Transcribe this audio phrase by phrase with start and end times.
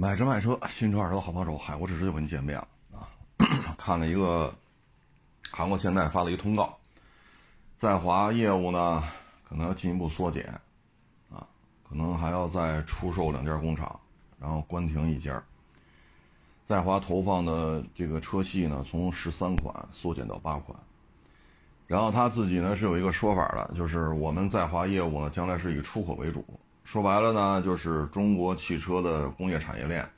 [0.00, 3.10] 买车卖车，新车二手车好帮手，海阔试车又跟你见面了啊！
[3.76, 4.54] 看了一个
[5.50, 6.78] 韩国现代发了一个通告，
[7.76, 9.02] 在华业务呢
[9.48, 10.44] 可能要进一步缩减
[11.32, 11.44] 啊，
[11.82, 13.98] 可能还要再出售两家工厂，
[14.38, 15.42] 然后关停一家。
[16.64, 20.78] 在华投放的这个车系呢，从十三款缩减到八款。
[21.88, 26.44] 然后他自己呢是有一个说法的，就是我们在华业务呢将来是以出口为主。
[26.90, 30.08] 说白了呢，就是中国汽车的工业产业链，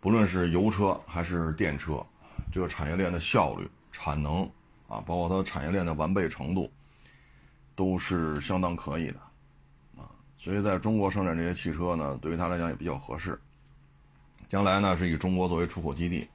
[0.00, 2.04] 不论是油车还是电车，
[2.50, 4.42] 这个产业链的效率、产能
[4.88, 6.68] 啊，包括它产业链的完备程度，
[7.76, 9.20] 都是相当可以的
[9.96, 10.10] 啊。
[10.36, 13.40] 所以在中国生产这些汽车呢，对于他来讲也比较合适。
[14.48, 16.28] 将来呢是以中国作为出口基地。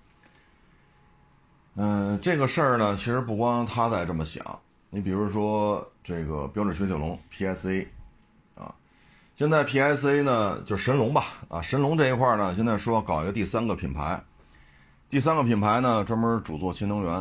[1.76, 4.58] 嗯，这个事儿呢，其实不光他在这么想。
[4.90, 7.86] 你比如说这个标致雪铁龙 PSA，
[9.40, 14.22] 现在 PSA 呢就神龙吧，啊，神龙这一块呢，现在说搞一个第三个品牌，
[15.10, 17.14] 第三个品牌呢专门主做新能源，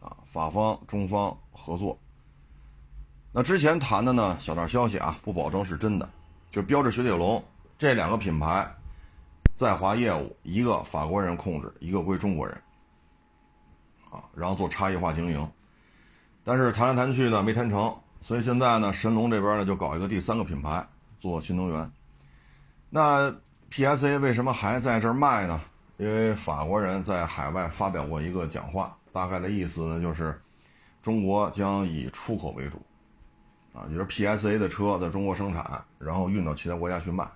[0.00, 1.96] 啊，法方中方合作。
[3.30, 6.10] 那之前谈的呢，小道消息啊，不保证是真的，
[6.50, 7.40] 就标致雪铁龙
[7.78, 8.68] 这两个品牌
[9.54, 12.60] 在华业务，一个法国人控制，一个归中国人。
[14.10, 15.48] 啊，然后做差异化经营，
[16.42, 20.84] 但是谈来谈去呢没谈成，所以现在呢神龙这边呢就搞一个第三个品牌
[21.30, 21.90] 做新能源。
[22.90, 23.34] 那
[23.70, 25.58] PSA 为什么还在这儿卖呢？
[25.96, 30.38] 因为法国人在海外发表过一个讲话，大概的意思呢就是
[31.00, 32.80] 中国将以出口为主，
[33.72, 37.26] 啊，就是 PSA 的车在中国生产，然后运到其他国家去卖。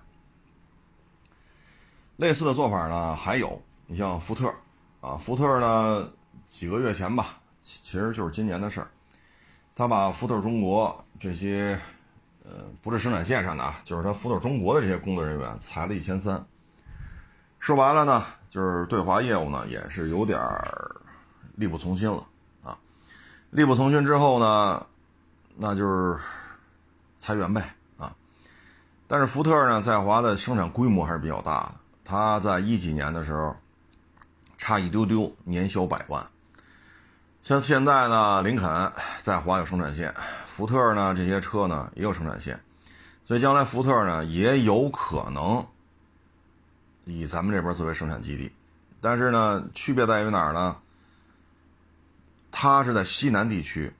[2.17, 4.53] 类似的做法呢还有，你像福特，
[5.01, 6.07] 啊，福特呢。
[6.47, 8.89] 几个月前吧，其实就是今年的事儿。
[9.75, 11.79] 他把福特中国这些，
[12.49, 16.43] 呃，不是生产线上的啊，就是他福特中国的这些工作人员裁了一千三。
[17.59, 20.95] 说白了呢，就是对华业务呢也是有点儿
[21.55, 22.25] 力不从心了
[22.63, 22.75] 啊。
[23.51, 24.83] 力不从心之后呢，
[25.55, 26.17] 那就是
[27.19, 28.15] 裁员呗啊。
[29.07, 31.73] 但是福特呢，在华的生产规模还是比较大的。
[32.03, 33.55] 他在一几年的时候，
[34.57, 36.25] 差一丢丢年销百万。
[37.41, 38.91] 像现在呢，林肯
[39.21, 40.13] 在华有生产线，
[40.45, 42.59] 福特呢这些车呢也有生产线，
[43.25, 45.65] 所以将来福特呢也有可能
[47.05, 48.51] 以咱们这边作为生产基地，
[49.01, 50.75] 但是呢区别在于哪儿呢？
[52.51, 53.91] 它是在西南地区，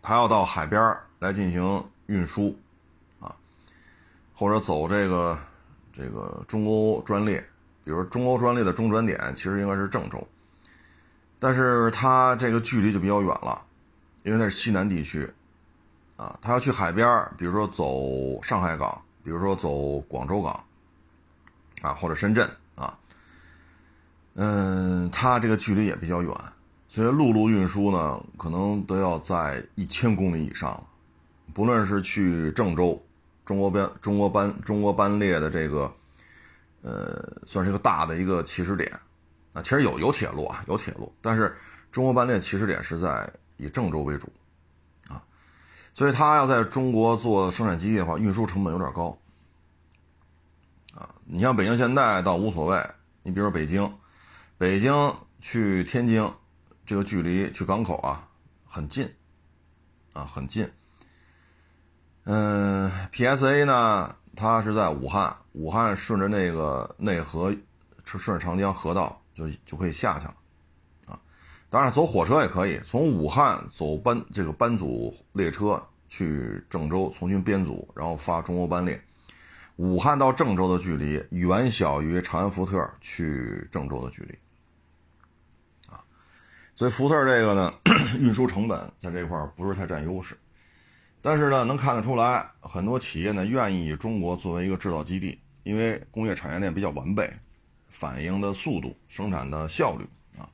[0.00, 2.56] 它要到海边来进行运输，
[3.20, 3.36] 啊，
[4.34, 5.38] 或者走这个
[5.92, 7.38] 这个中欧专列，
[7.84, 10.26] 比如中欧专列的中转点其实应该是郑州。
[11.42, 13.60] 但是它这个距离就比较远了，
[14.22, 15.28] 因为那是西南地区，
[16.16, 20.64] 啊，他要去海边比如说走上海港，比如说走广州港，
[21.80, 22.96] 啊，或者深圳啊，
[24.34, 26.32] 嗯，它这个距离也比较远，
[26.88, 30.84] 所以陆路运输呢，可能都要在一千公里以上了。
[31.52, 33.04] 不论是去郑州，
[33.44, 35.92] 中国班中国班中国班列的这个，
[36.82, 38.96] 呃，算是一个大的一个起始点。
[39.52, 41.54] 啊，其实有有铁路啊，有铁路，但是
[41.90, 44.32] 中国班列起始点是在以郑州为主，
[45.08, 45.22] 啊，
[45.92, 49.18] 所以他要在中国做生产基地的话，运输成本有点高，
[50.94, 52.82] 啊，你像北京现代倒无所谓，
[53.22, 53.94] 你比如说北京，
[54.56, 56.32] 北京去天津
[56.86, 58.26] 这个距离去港口啊
[58.64, 59.14] 很近，
[60.14, 60.72] 啊很近，
[62.24, 67.54] 嗯，PSA 呢，它是在武汉，武汉顺着那个内河，
[68.06, 69.21] 顺着长江河道。
[69.34, 70.34] 就就可以下去了，
[71.06, 71.20] 啊，
[71.70, 79.02] 当然走火车也可以，从武汉走班这个班组列车去郑州重新编组，然后发中欧班列。
[79.76, 84.38] 武汉到郑州的距离远小于长安福特去郑州的距离，
[85.90, 86.04] 啊，
[86.76, 87.72] 所以福特这个呢，
[88.20, 90.36] 运输成本在这块不是太占优势，
[91.22, 97.32] 但是呢，能看得出来，很多企业呢愿意以中国作为一个制造基地，因为工业产业链比较完备。
[97.92, 100.08] 反应的速度、生产的效率
[100.40, 100.48] 啊，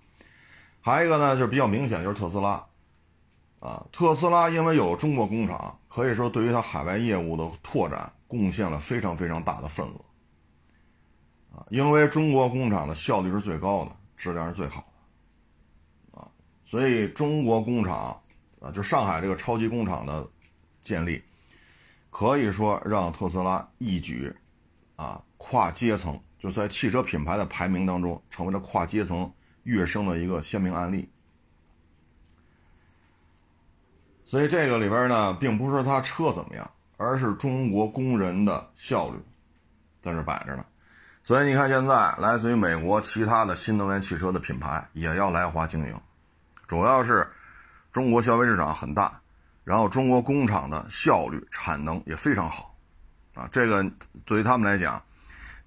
[0.80, 2.62] 还有一个呢，就是比较明显，就是特斯拉
[3.60, 3.86] 啊。
[3.92, 11.64] 特斯拉因为有中国工厂，可以说对于它海外业务的拓展贡献了非常非常大的份额啊。
[11.70, 14.84] 因为中国工厂的效率是最高的，质量是最好
[16.12, 16.28] 的啊，
[16.66, 18.20] 所以中国工厂
[18.60, 20.28] 啊，就上海这个超级工厂的
[20.82, 21.22] 建立，
[22.10, 24.34] 可以说让特斯拉一举
[24.96, 26.20] 啊跨阶层。
[26.38, 29.32] 就在汽车品牌的排名当中，成为了跨阶层
[29.64, 31.08] 跃升的一个鲜明案例。
[34.24, 39.18] 所以这个里边呢，并不是说它车怎么样，而是中国工人的效率
[40.02, 40.64] 在这摆着呢。
[41.24, 46.00] 所以你看，现在来自于美国其他的新能源汽车的品牌也要来华经营，
[46.66, 47.26] 主要是
[47.90, 49.20] 中国消费市场很大，
[49.64, 52.74] 然后中国工厂的效率、产能也非常好，
[53.34, 53.84] 啊，这个
[54.24, 55.02] 对于他们来讲，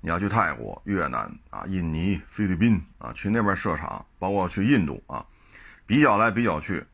[0.01, 5.25] 你要去泰国、越南啊、印尼、菲律宾啊，去那边设厂，包括去印度啊，
[5.85, 6.85] 比较来比较去，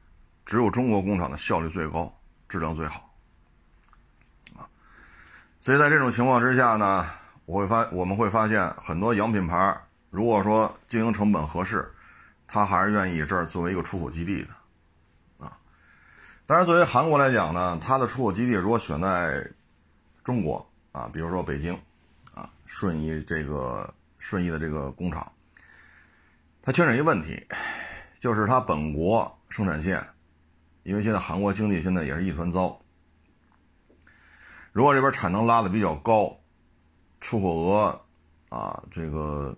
[0.46, 2.16] 只有中国工厂的效率最高，
[2.48, 3.14] 质量最好，
[4.56, 4.70] 啊，
[5.62, 7.10] 所以在这种情况之下呢。
[7.48, 9.74] 我会发，我们会发现很多洋品牌，
[10.10, 11.90] 如果说经营成本合适，
[12.46, 15.58] 他还是愿意这儿作为一个出口基地的，啊。
[16.46, 19.50] 当然，作为韩国来讲呢，它的出口基地如果选在
[20.26, 21.80] 中国啊，比如说北京，
[22.68, 25.32] 顺义这个顺义的这个工厂，
[26.62, 27.44] 它牵扯一个问题，
[28.20, 30.06] 就是它本国生产线，
[30.84, 32.80] 因为现在韩国经济现在也是一团糟，
[34.72, 36.40] 如果这边产能拉的比较高。
[37.20, 38.00] 出口额
[38.50, 39.58] 啊，这个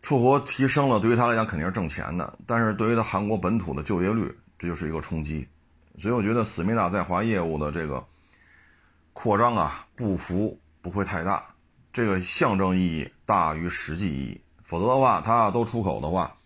[0.00, 2.38] 出口提升了，对于他来讲肯定是挣钱的。
[2.46, 5.46] 但是对于他韩国本土的就业率，这就是一个冲击。
[5.98, 8.02] 所以我觉得思密达在华业务的这个
[9.12, 11.51] 扩张啊，步幅不会太大。
[11.92, 14.40] 这个象征意义大于实际意义。
[14.62, 16.36] 否则的话，他都出口的话，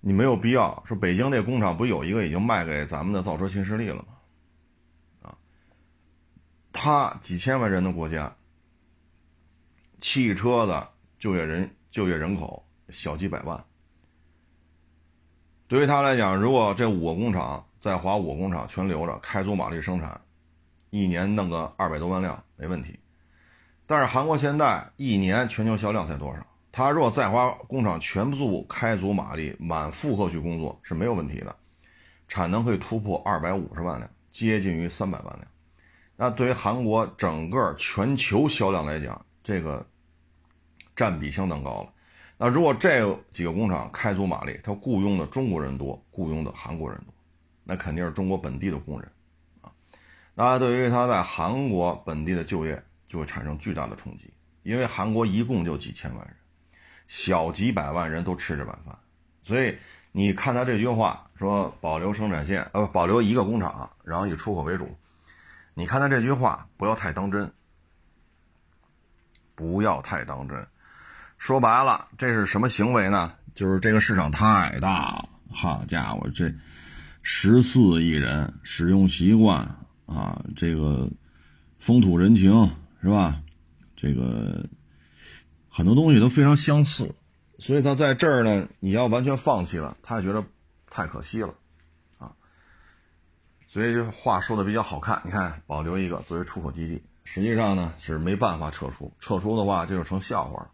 [0.00, 4.04] 你没有必要说北京那工厂不有一个已经卖给咱们的造车新势力了吗？
[5.22, 5.38] 啊，
[6.72, 8.34] 他几千万人的国家。
[9.98, 13.64] 汽车的就业人就业人口小几百万，
[15.66, 20.20] 对于他来讲，如果这五个工厂在华五个工厂全留着，开足马力生产，
[20.90, 22.98] 一年弄个二百多万辆没问题。
[23.86, 26.46] 但是韩国现代一年全球销量才多少？
[26.72, 31.56] 他若在华工厂全部开足马力、满负荷去工作是没有问题的，
[32.28, 35.46] 产能可以突破二百五十万辆，接近于三百万辆。
[36.16, 39.86] 那对于韩国整个全球销量来讲，这个
[40.94, 41.92] 占比相当高了。
[42.36, 47.14] 那如果这几个工厂开足马力，它雇佣的中国人多，雇佣的韩国人多，
[47.64, 49.10] 那肯定是中国本地的工人
[49.62, 49.72] 啊。
[50.34, 54.32] 那对于他在韩国本地的就业就会产生巨大的冲击，
[54.62, 56.36] 因为韩国一共就几千万人，
[57.06, 58.98] 小几百万人都吃这碗饭。
[59.42, 59.76] 所以
[60.12, 64.96] 你看他这句话说保留生产线，呃，保留一个工厂，然后以出口为主。
[65.74, 67.52] 你看他这句话不要太当真。
[69.58, 70.66] 不要太当真，
[71.38, 73.32] 说白了，这是什么行为呢？
[73.54, 76.52] 就是这个市场太大了，好家伙，这
[77.22, 79.60] 十四亿人使用习惯
[80.04, 81.10] 啊，这个
[81.78, 82.52] 风土人情
[83.06, 83.40] 是吧？
[83.94, 84.68] 这个
[85.68, 87.14] 很多东西都非常相似，
[87.56, 90.44] 所以他在这儿呢，你要完全放弃了，他也觉得
[90.90, 91.54] 太可惜了
[92.18, 92.34] 啊。
[93.68, 97.00] 所以话说的比较好看，你看，保留一个作为出口基地。
[97.22, 100.70] 实际上呢是没办法撤出，撤出的话这就成笑话了，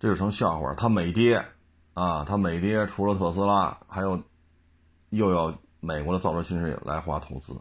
[0.00, 0.74] 这就成笑话。
[0.74, 1.46] 它美跌，
[1.94, 4.20] 啊，它美跌，除了特斯拉，还有
[5.10, 7.54] 又要美国的造车新势力来华投资。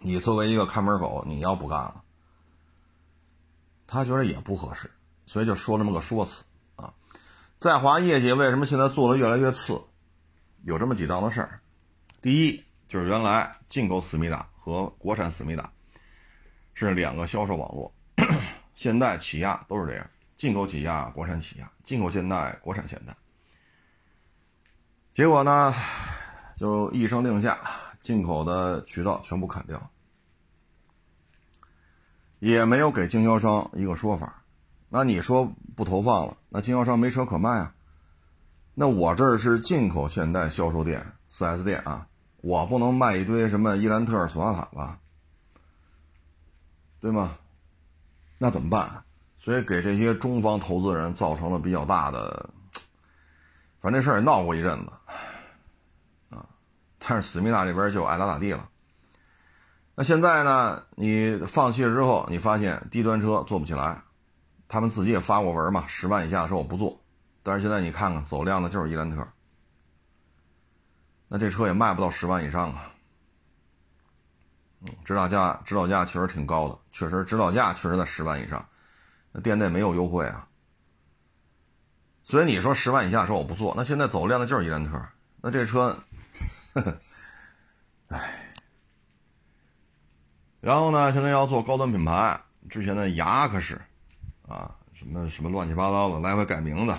[0.00, 2.02] 你作为一个看门狗，你要不干了，
[3.86, 4.90] 他觉得也不合适，
[5.26, 6.44] 所以就说这么个说辞
[6.76, 6.92] 啊。
[7.58, 9.80] 在华业绩为什么现在做的越来越次？
[10.64, 11.60] 有这么几档子事儿，
[12.20, 14.48] 第一就是原来进口思密达。
[14.60, 15.72] 和国产思密达
[16.74, 17.90] 是两个销售网络，
[18.74, 23.16] 现代起亚都是这样，进口起亚，国产起亚，进口现代，国产现代。
[25.10, 25.72] 结果呢，
[26.54, 27.58] 就一声令下，
[28.02, 29.90] 进口的渠道全部砍掉，
[32.38, 34.42] 也没有给经销商一个说法。
[34.88, 37.74] 那你说不投放了，那经销商没车可卖啊？
[38.74, 42.06] 那我这儿是进口现代销售店，4S 店啊。
[42.40, 44.98] 我不能卖一堆什么伊兰特、索纳塔吧，
[47.00, 47.36] 对吗？
[48.38, 49.02] 那怎么办？
[49.40, 52.50] 所以给这些中方投资人造成了比较大的，
[53.80, 54.92] 反正这事儿也闹过一阵子，
[56.30, 56.46] 啊，
[56.98, 58.68] 但是思密达这边就爱咋咋地了。
[60.00, 60.80] 那现在呢？
[60.94, 64.00] 你放弃了之后，你发现低端车做不起来，
[64.68, 67.00] 他们自己也发过文嘛，十万以下的车我不做。
[67.42, 69.26] 但是现在你看看走量的就是伊兰特。
[71.26, 72.92] 那这车也卖不到十万以上啊，
[74.82, 78.64] 嗯，指导价指导价确实挺高的，确实指导价确实在十万以上，
[79.32, 80.46] 那店内没有优惠啊，
[82.22, 84.92] 所以你说十万以下说我不做，那现在走量的就是伊兰特，
[85.42, 85.98] 那这车，
[86.74, 86.98] 呵呵，
[88.10, 88.47] 唉，
[90.60, 93.80] 然后呢，现在要做高端品牌，之前的雅克士，
[94.46, 96.94] 啊，什么什么乱七八糟的，来回改名字，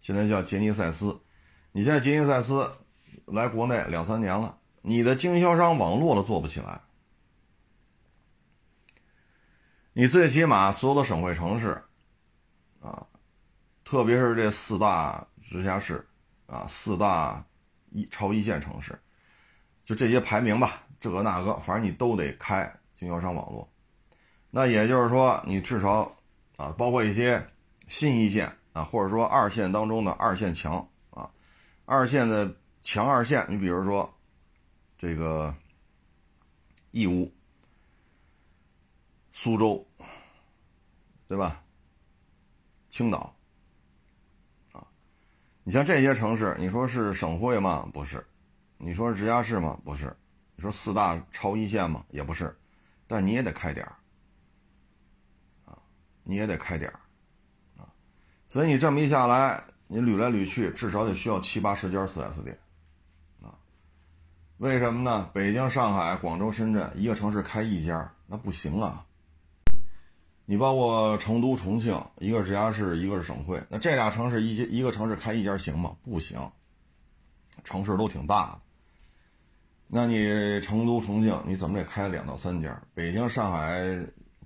[0.00, 1.20] 现在叫杰尼赛斯，
[1.72, 2.70] 你现在杰尼赛斯。
[3.32, 6.80] 来国内两三年了，你的经销商网络都做不起来，
[9.92, 11.82] 你最起码所有的省会城市，
[12.80, 13.04] 啊，
[13.82, 16.06] 特别是这四大直辖市，
[16.46, 17.44] 啊，四大
[17.90, 18.96] 一超一线城市，
[19.84, 23.68] 就这些排名吧，这个那个，反正你都得开经销商网络。
[24.50, 26.10] 那也就是说，你至少
[26.56, 27.46] 啊，包括一些
[27.86, 30.76] 新一线啊，或者说二线当中的二线强
[31.10, 31.30] 啊，
[31.84, 34.12] 二线的强二线，你比如说
[34.98, 35.54] 这个
[36.90, 37.32] 义乌。
[39.38, 39.86] 苏州，
[41.26, 41.62] 对吧？
[42.88, 43.36] 青岛，
[44.72, 44.82] 啊，
[45.62, 47.86] 你像这些城市，你说是省会吗？
[47.92, 48.26] 不是。
[48.78, 49.78] 你说是直辖市吗？
[49.84, 50.16] 不是。
[50.54, 52.02] 你说四大超一线吗？
[52.08, 52.58] 也不是。
[53.06, 53.96] 但你也得开点儿，
[55.64, 55.78] 啊，
[56.24, 57.00] 你也得开点儿，
[57.80, 57.86] 啊，
[58.48, 62.58] 所以你这么一下来，你捋来捋去，至少得需要七八十家四 S 店，
[63.42, 63.54] 啊，
[64.58, 65.30] 为什么呢？
[65.32, 69.04] 北京、上海、广州、深圳一个城市开一家，那不行啊。
[70.48, 75.96] 你包括成都、重庆，一个是直辖市，一个是省会，那这俩城市一一个城市开一家行吗？
[76.04, 76.38] 不行，
[77.64, 78.60] 城市都挺大的。
[79.88, 82.82] 那你成都、重庆，你怎么得开两到三家？
[82.92, 83.84] 北京、上海、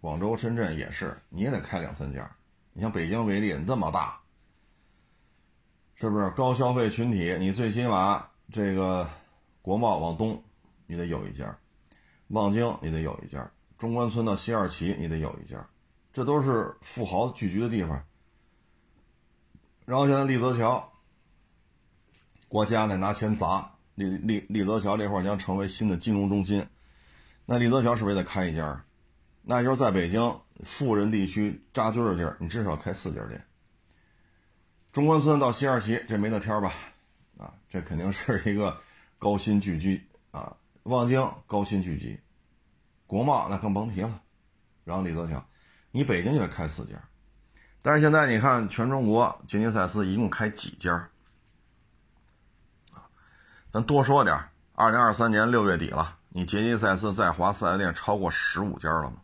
[0.00, 2.30] 广州、深圳也是，你也得开两三家。
[2.72, 4.20] 你像北京为例，这么大，
[5.94, 7.36] 是不是高消费群体？
[7.40, 9.08] 你最起码这个
[9.62, 10.42] 国贸往东，
[10.86, 11.46] 你得有一家；
[12.28, 13.40] 望京你得有一家；
[13.78, 15.66] 中关村到西二旗你得有一家。
[16.12, 18.04] 这都是富豪聚居的地方，
[19.86, 20.92] 然后现在立泽桥，
[22.48, 26.66] 国家呢拿钱砸，立立立泽桥这块将成为新的金融中心，
[27.44, 28.84] 那立泽桥是不是也得开一家？
[29.42, 33.44] 那就是在北京富人地区扎堆的地儿，你至少开四家店。
[34.92, 36.72] 中关村到西二旗这没得天吧？
[37.38, 38.76] 啊，这肯定是一个
[39.18, 42.18] 高新聚居啊，望京高新聚集，
[43.06, 44.20] 国贸那更甭提了，
[44.84, 45.44] 然后李泽桥。
[45.92, 46.94] 你北京就得开四家，
[47.82, 51.08] 但是现在你看，全中国吉尼赛斯一共开几家？
[53.72, 54.36] 咱多说点
[54.74, 59.18] 二零二三年六月底了，你捷尼赛斯在华四 S 店超过十五家了吗？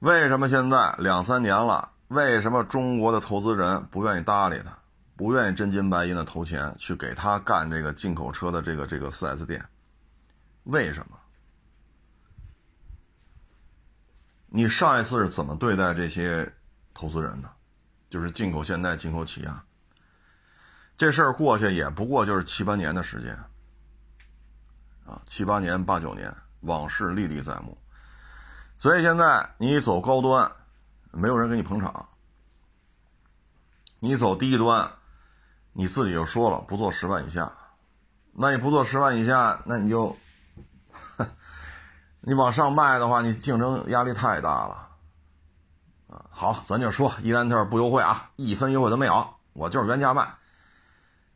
[0.00, 4.76] 为什么现在两三年了，为什么中国的投资人不愿意搭理他，
[5.16, 9.64] 不愿意真金白银的投钱去给他干这个进口车的这个这个四 S 店？
[10.64, 11.16] 为什么？
[14.48, 16.52] 你上一次是怎么对待这些
[16.92, 17.48] 投资人的？
[18.10, 19.64] 就是进口现代、进口起亚，
[21.02, 23.36] 这事儿过去也不过就是七八年的时间
[25.04, 27.76] 啊，七八年、八九年，往事历历在目。
[28.78, 30.48] 所以现在你走高端，
[31.10, 31.90] 没有人给你捧场；
[33.98, 34.88] 你走低端，
[35.72, 37.50] 你自己就说了不做十万以下，
[38.30, 40.16] 那你不做十万以下，那你就。
[42.20, 44.88] 你往上卖的话，你竞争压力太大了，
[46.10, 50.32] 啊，好，咱就说伊兰特不优惠啊，一分优惠都没有，我就是原价卖。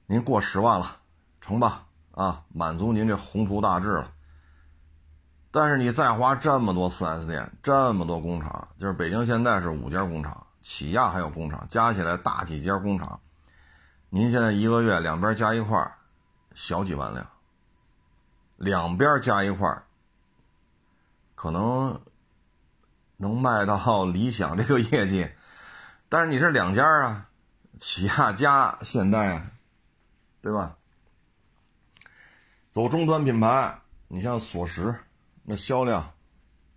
[0.07, 0.99] 您过十万了，
[1.41, 1.85] 成吧？
[2.13, 4.13] 啊，满足您这宏图大志了。
[5.51, 13.21] 但是你再花这么多 4S 店，这么多工厂，就是北京现在是五家工厂，起亚还有工厂，加起来大几家工厂，
[14.11, 15.97] 您现在一个月两边加一块
[16.55, 17.27] 小几万辆，
[18.57, 19.83] 两边加一块
[21.35, 22.01] 可能
[23.17, 25.29] 能卖到 理想这个业绩，
[26.09, 27.29] 但是你是两家啊，
[27.79, 29.43] 起亚加现代，
[30.47, 30.77] 对吧？
[32.71, 33.77] 走中端品牌，
[34.07, 34.95] 你像索石，
[35.43, 36.09] 那销量，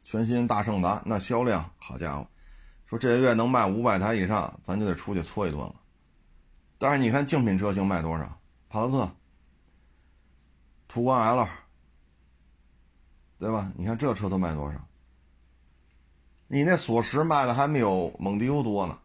[0.04, 2.26] 全新大胜达那销量，好家伙，
[2.88, 5.76] 说这个月能卖五百台以上，咱就得出去搓一顿了。
[6.80, 8.40] 但是你看竞品车型卖多少？
[8.70, 9.12] 帕萨特、
[10.88, 11.48] 途观 L。
[13.38, 13.72] 对吧？
[13.78, 14.80] 你看这车都卖多少？
[16.48, 18.98] 你那索石卖的还没有蒙迪欧多呢，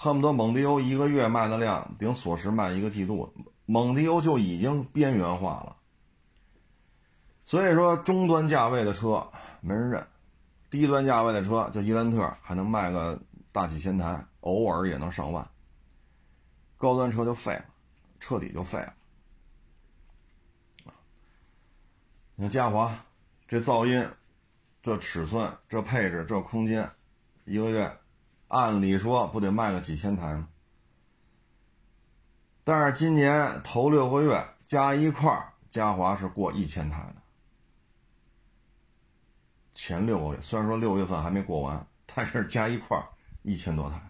[0.00, 3.34] 恨不得蒙迪欧一个月卖的量顶索石卖一个季度，
[3.66, 5.76] 蒙迪欧就已经边缘化了。
[7.44, 9.28] 所以说，中端价位的车
[9.60, 10.06] 没人认，
[10.70, 15.44] 低端价位的车，就伊兰特还能卖个大几千台，偶尔也能上万。
[16.76, 17.64] 高端车就废了，
[18.20, 18.94] 彻底就废了。
[22.36, 22.96] 你看嘉华，
[23.48, 24.08] 这噪音、
[24.80, 26.88] 这尺寸、这配置、这空间，
[27.46, 27.98] 一个月，
[28.48, 30.48] 按理说不得卖个几千台吗？
[32.64, 37.22] 但是今年头六个月加一块嘉华是过一千台的。
[39.72, 43.00] 前六个月虽然说六月份还没过完，但是加一块
[43.42, 44.00] 一千多台，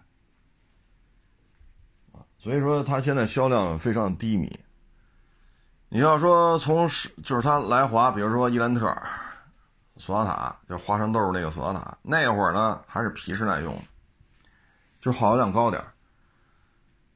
[2.37, 4.59] 所以说它现在销量非常低迷。
[5.89, 8.95] 你要说从是就是他来华，比如说伊兰特，
[9.97, 13.75] 索纳塔，就是花生豆那个索纳塔，那会儿呢还是皮实耐用，
[14.99, 15.83] 就耗油量高点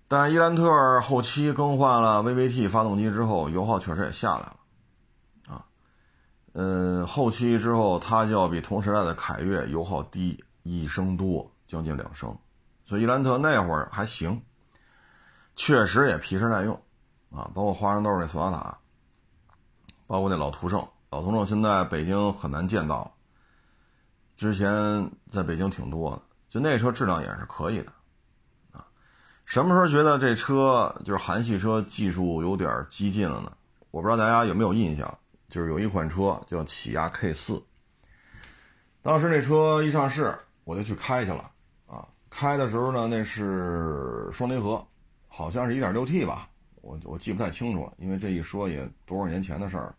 [0.08, 4.60] 但伊兰特后期更换了 VVT 发动机之后，油耗确实也下来了，
[5.50, 5.66] 啊，
[6.54, 12.38] 嗯，后期之后它就要比同时代的凯越油耗低一升多，将近两升，
[12.86, 14.40] 所以伊兰特那会儿还行，
[15.56, 16.76] 确实也皮实耐用，
[17.32, 18.78] 啊，包括花生豆那索纳塔，
[20.06, 23.12] 包括那老途胜，老途胜现在北京很难见到，
[24.36, 26.22] 之前在北京挺多的，
[26.54, 27.92] 就那车质量也是可以的。
[28.74, 28.86] 啊
[29.44, 33.52] 什么时候觉得这车就是韩系车技术有点激进了呢？
[33.90, 35.18] 我不知道大家有没有印象，
[35.50, 37.60] 就是有一款车叫起亚 K 四。
[39.02, 41.50] 当时那车一上市，我就去开去了
[41.88, 42.08] 啊。
[42.30, 44.86] 开的时候呢，那是双离合，
[45.28, 46.48] 好像是一点六 T 吧，
[46.82, 49.96] 我我记不太清楚了，因为这一说也多少年前的事儿，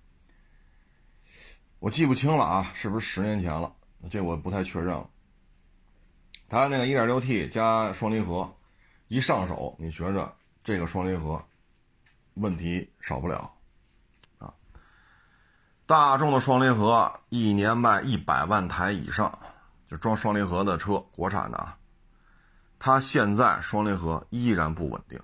[1.81, 3.73] 我记不清了啊，是不是十年前了？
[4.09, 5.11] 这我不太确认了。
[6.55, 8.49] 它那个一点六 T 加双离合。
[9.09, 10.33] 一上手，你觉着
[10.63, 11.45] 这个双离合
[12.35, 13.53] 问题少不了
[14.39, 14.55] 啊？
[15.85, 19.37] 大众的双离合一年卖一百万台以上，
[19.89, 21.77] 就装双离合的车，国产的啊，
[22.79, 25.21] 它现在双离合依然不稳定，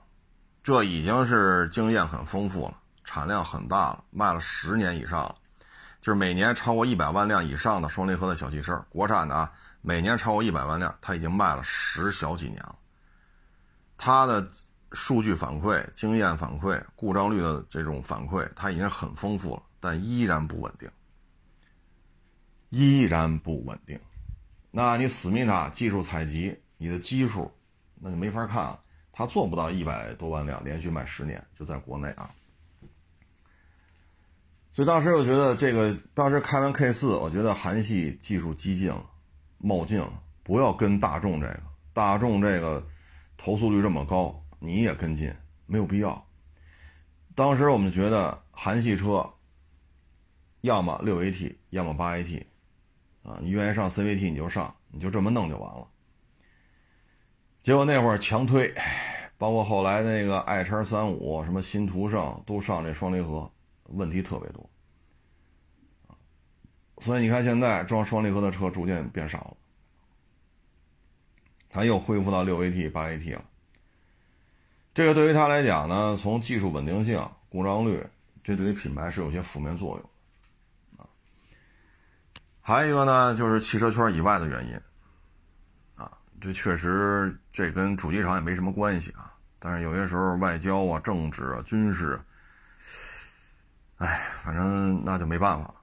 [0.64, 5.34] 这已经是经验很丰富了，产量很大了，卖了十年以上了，
[6.02, 9.50] 就是每年超过一百万辆以上的双离合的小汽车，国产的啊，
[9.82, 12.78] 每年超过一百万辆，它已经卖了十小几年了。
[13.96, 14.50] 它的
[14.92, 20.90] 数据反馈、经验反馈、故障率的这种反馈，它已经很丰富了，但依然不稳定，
[22.70, 23.98] 依然不稳定。
[24.70, 27.52] 那你思密达技术采集，你的基数，
[27.96, 28.80] 那就没法看了。
[29.12, 32.30] 它做不到一百多万辆连续卖十年，就在国内啊。
[34.72, 39.09] 所以当时我觉得这个，当时开完 K 四，我觉得韩系技术激进了，
[39.60, 42.84] 冒进了，不要跟大众这个，大众这个。
[43.42, 46.26] 投诉率这么高，你也跟进没有必要。
[47.34, 49.26] 当时我们觉得韩系车，
[50.60, 52.44] 要么六 AT，要么八 AT，
[53.22, 55.88] 啊，你愿意上 CVT 你就上，你就这么弄就完了。
[57.62, 58.74] 结果那会儿强推，
[59.38, 63.50] 包括后来那个爱叉三五、什么新途胜都上这双离合，
[63.84, 64.69] 问题特别多。
[67.00, 69.56] 所以你看现在装双离合的车逐渐变少了。
[71.68, 73.44] 它又恢复到六 AT、八 AT 了。
[74.92, 78.04] 这个对于它来讲呢，从技术稳定性、故障率，
[78.42, 81.06] 这对于品牌是有些负面作用啊。
[82.60, 84.74] 还有一个呢，就是汽车圈以外的原因
[85.94, 86.10] 啊，
[86.40, 89.32] 这确实这跟主机厂也没什么关系啊。
[89.60, 92.20] 但是有些时候外交啊、政治啊、军事，
[93.98, 95.74] 哎，反正那就没办法了。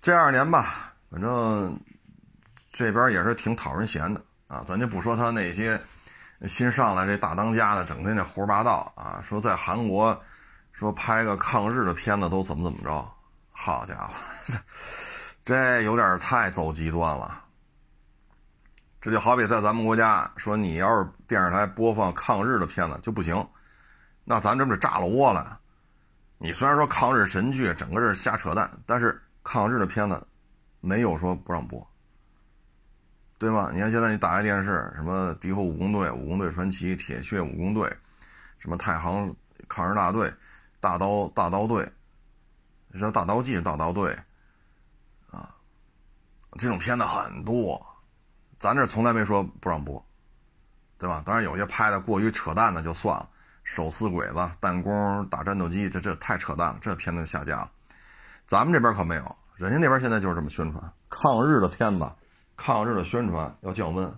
[0.00, 1.78] 这二年吧，反正。
[2.72, 5.78] 这边也是挺讨人嫌的啊，咱就不说他那些
[6.46, 10.18] 新上来这大当家的，整天那胡说八道啊，说在韩国
[10.70, 13.12] 说拍个抗日的片子都怎么怎么着，
[13.50, 14.14] 好家伙，
[15.44, 17.42] 这有点太走极端了。
[19.00, 23.44] 这就好比在咱们国家说，你要是电视台播放抗日的片子就不行，
[24.22, 25.58] 那咱这不是炸了窝了？
[26.38, 30.26] 你虽然说抗日神剧，整个是瞎扯淡，但是抗日的片子
[30.80, 31.86] 没有说不让播。
[33.38, 33.70] 对吗？
[33.72, 37.90] 你看现在你打开电视，什么敌后武工队、武工队传奇、铁血武工队，
[38.58, 39.34] 什么太行
[39.66, 40.30] 抗日大队、
[40.78, 41.90] 大刀大刀队，
[43.00, 44.14] 叫大刀记是大刀队，
[45.30, 45.56] 啊，
[46.58, 47.82] 这种片子很多，
[48.58, 50.04] 咱这从来没说不让播，
[50.98, 51.22] 对吧？
[51.24, 53.26] 当然有些拍的过于扯淡的就算了，
[53.64, 57.70] 手撕鬼子、弹弓打战斗机，这这太扯淡了，这片子就下架了。
[58.50, 62.10] 咱们这边可没有，人家那边现在就是这么宣传抗日的片子。
[62.56, 64.12] 抗日的宣传要降温，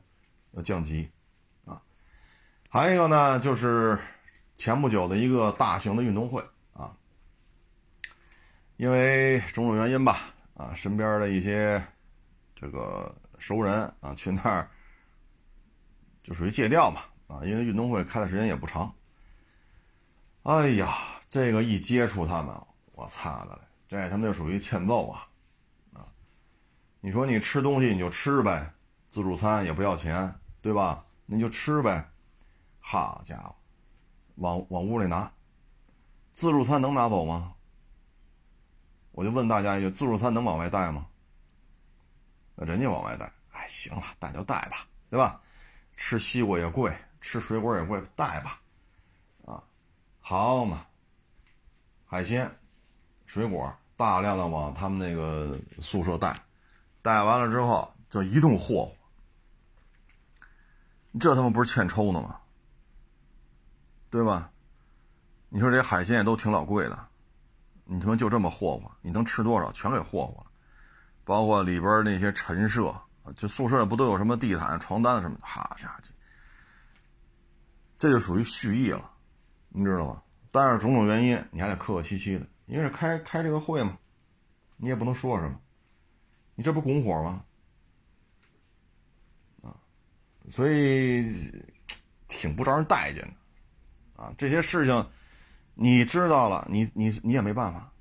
[0.53, 1.09] 要降级，
[1.67, 1.83] 啊，
[2.71, 3.99] 还有一个呢，就是
[4.57, 6.43] 前不久的一个大型的运动会
[6.73, 6.97] 啊，
[8.79, 10.19] 因为种种原因吧，
[10.55, 11.81] 啊，身边的一些
[12.57, 14.67] 这个熟人啊，去那儿
[16.25, 18.93] 就属于借调嘛，啊，因为运动会开的时间也不长，
[20.45, 20.97] 哎呀，
[21.29, 22.57] 这个一接触他们，
[22.93, 23.61] 我擦的嘞，
[23.93, 25.29] 这他们就属于欠揍啊。
[25.93, 26.09] 啊
[27.03, 28.73] 你说你吃东西你就吃呗，
[29.11, 31.05] 自助餐也不要钱，对吧？
[31.27, 32.09] 你就吃呗。
[32.81, 33.55] 好家伙，
[34.37, 35.31] 往往屋里拿，
[36.33, 37.55] 自助餐能拿走吗？
[39.11, 41.07] 我就问大家一句：自助餐能往外带吗？
[42.55, 45.39] 那人家往外带，哎，行了，带就带吧，对吧？
[45.97, 48.59] 吃西瓜也贵，吃水果也贵，带吧。
[49.45, 49.63] 啊，
[50.19, 50.87] 好嘛，
[52.07, 52.51] 海鲜、
[53.27, 56.37] 水果大量的往他们那个宿舍带，
[57.03, 58.93] 带完了之后就一顿霍霍，
[61.21, 62.37] 这他妈不是欠抽呢吗？
[64.11, 64.51] 对吧？
[65.49, 67.07] 你说这海鲜也都挺老贵的，
[67.85, 69.71] 你他妈就这么霍霍，你能吃多少？
[69.73, 70.51] 全给霍霍了，
[71.25, 72.95] 包括里边那些陈设，
[73.37, 75.47] 就宿舍不都有什么地毯、床单什么的？
[75.47, 76.03] 哈家伙，
[77.99, 79.11] 这就属于蓄意了，
[79.69, 80.23] 你知道吗？
[80.51, 83.99] 但是种种原因，你还得客客气气的，因为是开开这个会嘛，
[84.79, 85.61] 你也不能说什么，
[86.55, 87.45] 你这不拱火吗？
[89.63, 89.77] 啊，
[90.49, 91.31] 所以
[92.29, 94.23] 挺不招人待见的。
[94.23, 95.07] 啊，这些事情
[95.75, 97.93] 你知道了，你你你也没办法，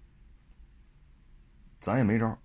[1.82, 2.38] 咱也没招。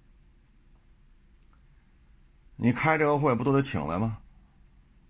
[2.57, 4.19] 你开这个会不都得请来吗？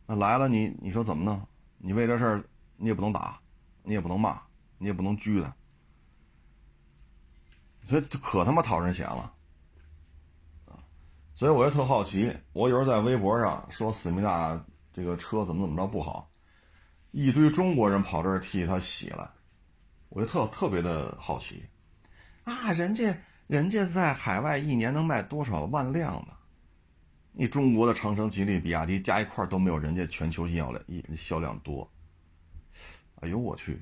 [0.04, 1.48] 那来了，你你说怎么弄？
[1.78, 2.44] 你为这事儿，
[2.76, 3.40] 你也不能打，
[3.82, 4.42] 你也不能骂，
[4.76, 5.56] 你也不能拘他，
[7.86, 9.32] 所以可他妈讨人嫌了
[10.66, 10.74] 啊！
[11.36, 14.60] 所以我就特好奇，我有时候在微博上说思密达
[14.92, 16.28] 这个车怎么怎么着不好。
[17.12, 19.32] 一堆中国人跑这儿替他洗了，
[20.08, 21.64] 我就特特别的好奇，
[22.44, 26.36] 啊，人家人家在海外一年能卖多少万辆呢？
[27.32, 31.88] 你中国的长城、吉利、比亚迪加一块都没有人家全球销量一销量多。
[33.20, 33.80] 哎呦我去！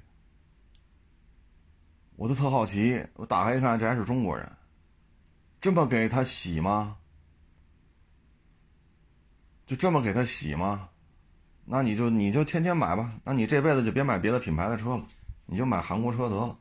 [2.17, 4.51] 我都特好奇，我打开一看，这还是中国人，
[5.61, 6.97] 这么给他洗吗？
[9.67, 10.89] 就这么给他洗吗？
[11.65, 15.05] 那你就你就天天买吧，那你这辈子就别买别的品牌的车了，
[15.47, 16.59] 你就买韩国车得了。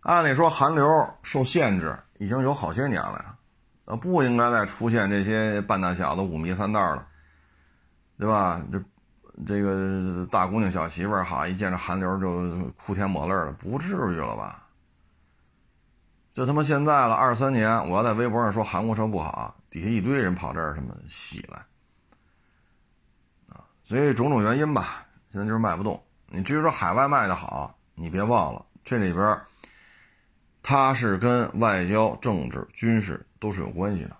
[0.00, 0.86] 按理说韩流
[1.22, 3.38] 受限制已经有好些年了呀，
[3.84, 7.06] 呃，不应该再出现这些半大小子五迷三道了，
[8.18, 8.62] 对吧？
[8.72, 8.82] 这
[9.46, 14.66] 这个大姑娘小媳妇儿哈，一见着韩流就哭天抹泪了，不至于了吧？
[16.34, 21.60] 就他妈现在了，二三年，我要在微博上说韩国车不好，底下一堆人跑这儿什么洗来。
[23.84, 26.02] 所以种种原因吧，现在就是卖不动。
[26.26, 29.40] 你至于说海外卖的好，你别忘了这里边，
[30.62, 34.16] 它是跟外交、政治、军事都是有关系的。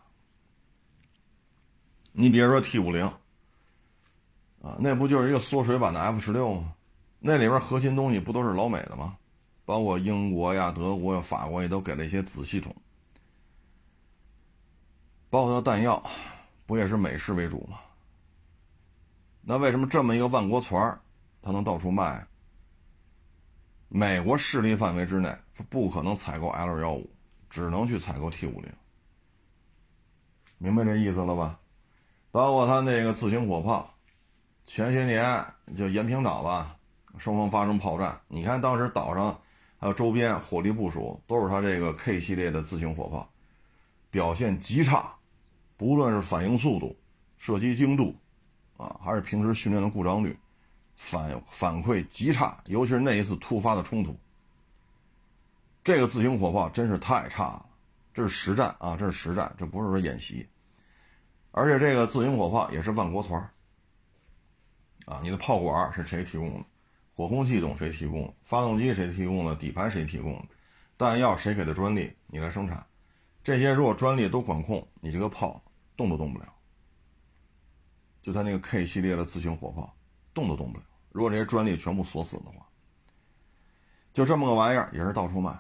[2.13, 3.13] 你比如说 T 五零，
[4.61, 6.75] 啊，那不就是一个缩水版的 F 十六吗？
[7.21, 9.17] 那里边核心东西不都是老美的吗？
[9.65, 12.75] 包括英国呀、德国呀、法国也都给了一些子系统，
[15.29, 16.03] 包括它的弹药，
[16.65, 17.79] 不也是美式为主吗？
[19.43, 20.99] 那为什么这么一个万国船
[21.43, 22.27] 它能到处卖？
[23.89, 25.35] 美国势力范围之内，
[25.69, 27.11] 不可能采购 L 幺五，
[27.49, 28.71] 只能去采购 T 五零。
[30.59, 31.59] 明白这意思了吧？
[32.31, 33.95] 包括他那个自行火炮，
[34.69, 35.43] 前些年
[35.75, 36.77] 就延平岛吧，
[37.17, 39.41] 双方发生炮战，你看当时岛上
[39.79, 43.27] 还有周边火力部署，都是他这个 K 系列的自行火炮，
[44.11, 45.11] 表现极差，
[45.79, 46.95] 不论是反应速度、
[47.39, 48.15] 射击精度。
[48.77, 50.39] 啊，还是平时训练的故障率，
[50.95, 54.15] 反反馈极差，尤其是那一次突发的冲突，
[55.83, 57.67] 这个自行火炮真是太差了。
[58.13, 60.47] 这是实战啊，这是实战，这不是说演习。
[61.53, 63.51] 而且这个自行火炮也是万国船
[65.09, 66.65] 啊，你的炮管是谁提供的？
[67.15, 68.33] 火控系统谁提供？
[68.43, 69.57] 发动机谁提供的？
[69.57, 70.49] 底盘谁提供的？
[70.99, 72.15] 弹药谁给的专利？
[72.27, 72.87] 你来生产。
[73.43, 75.65] 这些如果专利都管控，你这个炮
[75.97, 76.47] 动都动不了。
[78.21, 79.97] 就他那个 K 系列的自行火炮，
[80.35, 80.85] 动都动不了。
[81.11, 82.69] 如果这些专利全部锁死的话，
[84.13, 85.51] 就这么个玩意儿也是到处卖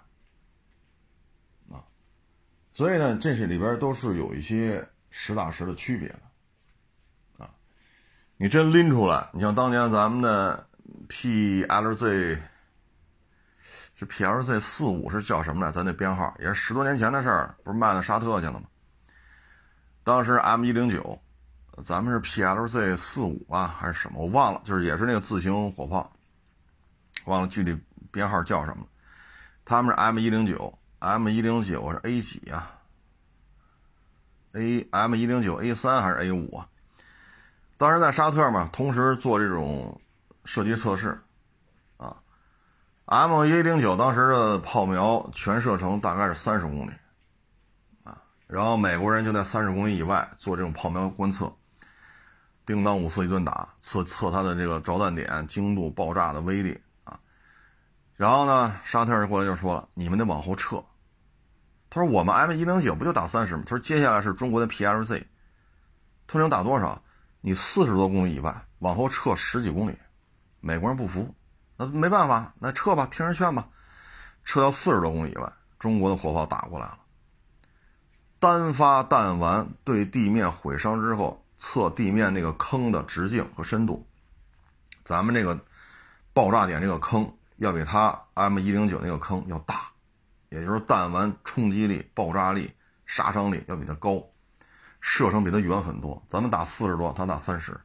[1.70, 1.82] 啊。
[2.74, 6.20] 所以呢，这是里边都是有一些实打实的区别的。
[8.38, 10.66] 你真拎出来，你像当年咱们的
[11.08, 12.38] PLZ
[13.94, 15.72] 是 PLZ 四五是叫什么来？
[15.72, 18.62] 咱那编号也是十多年前的事儿，不是卖到沙特去了吗？
[20.04, 21.20] 当时 M 一零九。
[21.84, 24.18] 咱们是 PLZ 四五啊，还是什么？
[24.20, 26.12] 我忘了，就是也是那个自行火炮，
[27.26, 27.78] 忘了具体
[28.10, 28.84] 编号叫什么。
[29.64, 32.80] 他们是 M 一零九，M 一零九是 A 几啊
[34.54, 36.66] ？A M 一零九 A 三还是 A 五啊？
[37.78, 39.98] 当时在沙特嘛，同时做这种
[40.44, 41.18] 射击测试
[41.96, 42.16] 啊。
[43.06, 46.92] M 一零九当时的炮瞄全射程大概是三十公里
[48.02, 51.50] 啊，然后美国人就在三十公里以外做这种炮瞄观测。
[52.66, 57.18] 叮当五四一顿打，测测它的这个着弹点精度、爆炸的威力啊。
[58.14, 60.82] 然后呢，沙特人过来就说了：“你们得往后撤。”
[61.88, 65.24] 他说：“我们 M 一零九不就打三十吗？”他说：“接下来是中国的 PLZ，
[66.26, 67.00] 他能打多少？
[67.40, 69.96] 你四十多公里以外往后撤十几公里。”
[70.60, 71.32] 美国人不服，
[71.76, 73.68] 那没办法，那撤吧，听人劝吧。
[74.44, 76.98] 撤到四十多公里以外，中国的火炮打过来了。
[78.40, 84.04] 单发弹丸对地面毁伤之后，测地面那个坑的直径和深度，
[85.04, 85.58] 咱们这个
[86.32, 89.82] 爆炸点这个坑要比它 M 一零九那个坑要大，
[90.48, 92.72] 也就是弹丸冲击力、爆炸力、
[93.06, 94.20] 杀伤力要比它高，
[95.00, 96.22] 射程比它远很多。
[96.28, 97.78] 咱们打四十多，他打三十。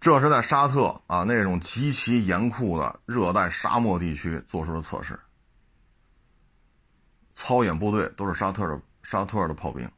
[0.00, 5.18] 这是在沙特啊那种极其严酷的热带沙漠地区做出的测试，
[7.34, 9.90] 操演部队都是沙特的沙特的炮兵，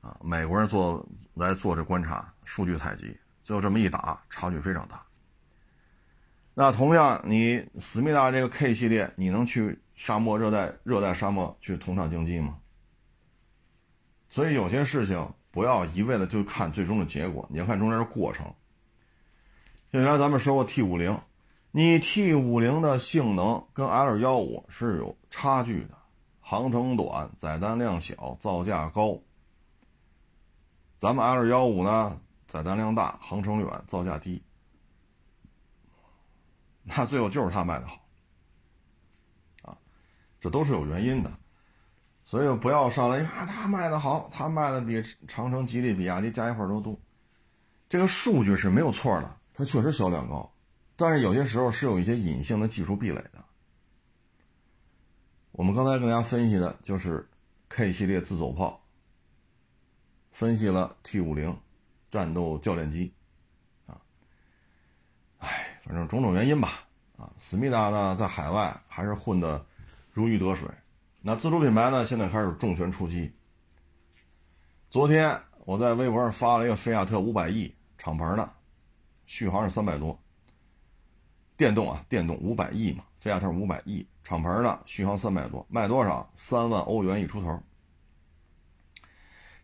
[0.00, 5.02] 啊，美国人做来做这观察数据采集，就这么一打，差距非常大。
[6.54, 12.57] 那同样，你思密达这个 K 系列，你能去沙漠热带热带沙漠去同场竞技吗？
[14.28, 15.32] 所以有些事情。
[15.50, 18.46] 不要一味的就看最终的结果，你要看中间的过程。
[19.90, 21.18] 就原来咱们说过 T 五零，
[21.72, 25.96] 你 T 五零的性能跟 L 幺五是有差距的，
[26.38, 29.18] 航程短，载弹量小，造价高。
[30.98, 34.40] 咱们 L 幺五呢，载弹量大，航程远，造价低。
[36.84, 38.06] 那最后就是它卖的好，
[39.62, 39.76] 啊，
[40.38, 41.37] 这都是有原因的。
[42.28, 43.46] 所以不要上来啊！
[43.46, 46.94] 他卖的好，他卖的比长城、吉利、比亚迪加一块都多。
[47.88, 50.52] 这个数据是没有错的，它确实销量高，
[50.94, 53.42] 但是有些时候是有一些隐性的技术壁垒的。
[55.52, 57.26] 我们刚才跟大家分析的就是
[57.70, 58.78] K 系列自走炮，
[60.30, 61.58] 分析了 T 五零
[62.10, 63.10] 战斗教练机，
[63.86, 63.96] 啊，
[65.38, 66.84] 哎，反正种种原因吧，
[67.16, 69.64] 啊，思密达呢在海外还是混得
[70.12, 70.68] 如鱼得水。
[71.20, 72.06] 那自主品牌呢？
[72.06, 73.32] 现在开始重拳出击。
[74.88, 78.52] 昨天我在微博上发了一个菲亚特五百 E 敞篷的，
[79.26, 80.16] 续航是三百多，
[81.56, 86.30] 电动啊，电动五百 E 嘛，菲亚特五百 E 敞篷的续航三百多，卖多少？
[86.34, 87.60] 三万欧元一出头。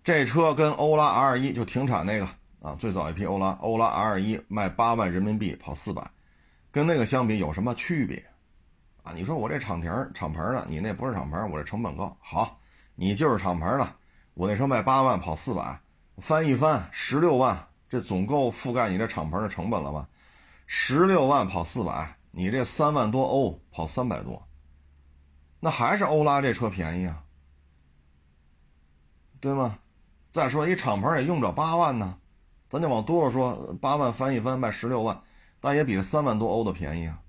[0.02, 2.28] 这车跟欧拉 R 一就停产那个
[2.60, 6.10] 啊，最早一批欧拉，欧拉 R 一卖八万人民币跑四百，
[6.72, 8.22] 跟那个相比有什么区别？
[9.04, 12.16] 啊，你说我这敞篷敞篷的，你那不是敞篷，我这成本高。
[12.20, 12.58] 好，
[12.94, 13.86] 你就是敞篷的，
[14.32, 15.78] 我那车卖八万跑四百，
[16.16, 20.08] 翻一翻十六万，这总够覆盖你这敞篷的成本了吧？
[20.66, 24.42] 十六万跑四百，你这三万多欧跑三百多，
[25.60, 27.22] 那还是欧拉这车便宜啊，
[29.38, 29.78] 对吗？
[30.30, 32.16] 再说一敞篷也用不了八万呢，
[32.70, 35.20] 咱就往多了说，八万翻一翻卖十六万，
[35.60, 37.20] 但也比三万多欧的便宜啊。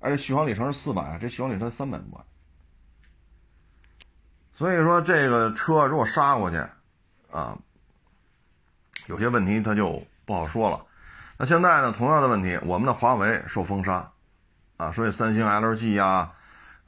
[0.00, 2.24] 而且续航里程是四百，这续航里程三百多，
[4.52, 6.56] 所以说这个车如果杀过去，
[7.32, 7.58] 啊，
[9.06, 10.86] 有些问题它就不好说了。
[11.36, 14.12] 那现在呢，同样的问题，我们的华为受封杀，
[14.76, 16.32] 啊，所以三星、LG 呀，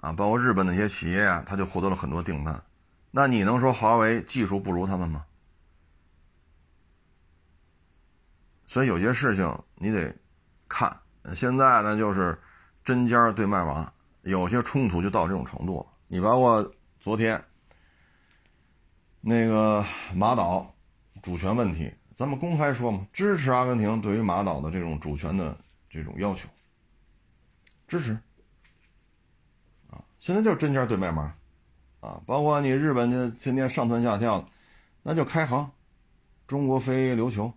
[0.00, 2.62] 啊，包括日本那些企业啊，它就获得了很多订单。
[3.10, 5.24] 那你能说华为技术不如他们吗？
[8.66, 10.14] 所以有些事情你得
[10.68, 10.96] 看。
[11.34, 12.38] 现在呢，就是。
[12.84, 15.86] 针尖对麦芒，有些冲突就到这种程度了。
[16.08, 17.42] 你包括昨天
[19.20, 20.74] 那个马岛
[21.22, 25.56] 主权问题，咱们公开说嘛，支持阿根廷对于马岛的这种主权的
[25.88, 26.48] 这种要求，
[27.86, 28.12] 支持
[29.90, 30.02] 啊。
[30.18, 31.32] 现在就是针尖对麦芒
[32.00, 32.20] 啊。
[32.26, 34.48] 包括你日本的天天上蹿下跳，
[35.02, 35.70] 那就开航，
[36.46, 37.52] 中国飞琉球，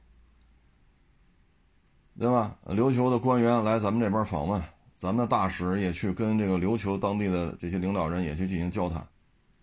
[2.20, 2.58] 对吧？
[2.66, 4.62] 琉球的官员来咱们这边访问。
[5.04, 9.06] 咱们大使也去跟这个琉球当地的这些领导人也去进行交谈、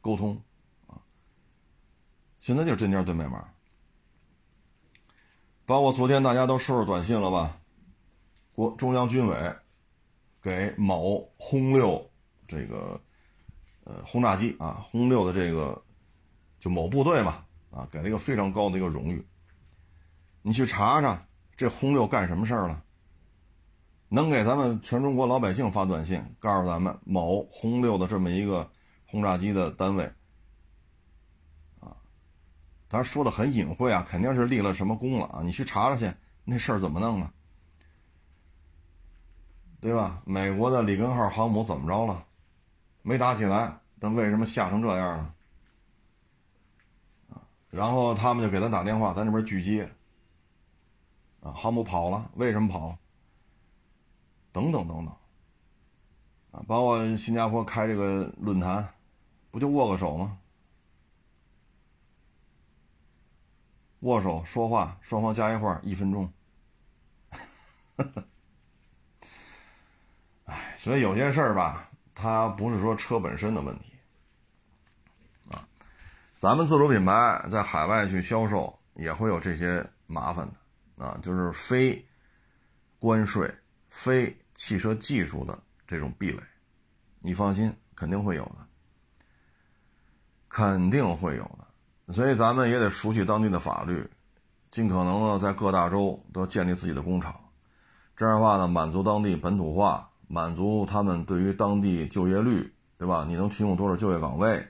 [0.02, 0.38] 沟通，
[0.86, 1.00] 啊，
[2.38, 3.42] 现在就是针尖对麦芒。
[5.64, 7.58] 包括昨天大家都收到短信了吧？
[8.52, 9.54] 国中央军委
[10.42, 12.06] 给某轰六
[12.46, 13.00] 这个
[13.84, 15.82] 呃轰炸机啊，轰六的这个
[16.58, 19.26] 就某部队嘛啊，给了一个非常高的一个荣誉。
[20.42, 21.26] 你去查查
[21.56, 22.84] 这轰六干什么事儿了？
[24.12, 28.68] 能给咱们全中国老百姓发短信，告诉咱们某轰六的这么一个
[29.06, 30.04] 轰炸机的单位，
[31.78, 31.96] 啊，
[32.88, 36.12] 他说的很隐晦啊，肯定是立了什么功了啊，你去查查去，
[36.44, 37.32] 那事儿怎么弄啊？
[39.80, 40.20] 对吧？
[40.26, 42.26] 美国的里根号航母怎么着了？
[43.02, 45.34] 没打起来，但为什么吓成这样了？
[47.30, 49.88] 啊，然后他们就给咱打电话，咱这边拒接，
[51.40, 52.98] 啊，航母跑了，为什么跑？
[54.52, 55.16] 等等等等，
[56.50, 58.92] 啊，包括新加坡开这个论坛，
[59.50, 60.38] 不就握个手吗？
[64.00, 66.32] 握手说话，双方加一块一分钟。
[70.46, 73.92] 哎，所以有些事儿吧，它不是说车本身的问题
[75.50, 75.68] 啊。
[76.38, 82.02] 咱们自主品牌在海外去销售也会有这些麻烦的啊，就是非
[82.98, 83.54] 关税、
[83.90, 86.40] 非汽车技术的这种壁垒，
[87.20, 88.56] 你放心，肯定会有的，
[90.48, 92.14] 肯定会有的。
[92.14, 94.08] 所以咱们也得熟悉当地的法律，
[94.70, 97.38] 尽可能的在各大洲都建立自己的工厂，
[98.16, 100.06] 这样的话呢，满足当地本土化。
[100.32, 103.24] 满足他们对于当地就业率，对吧？
[103.26, 104.64] 你能提供多少就业岗位，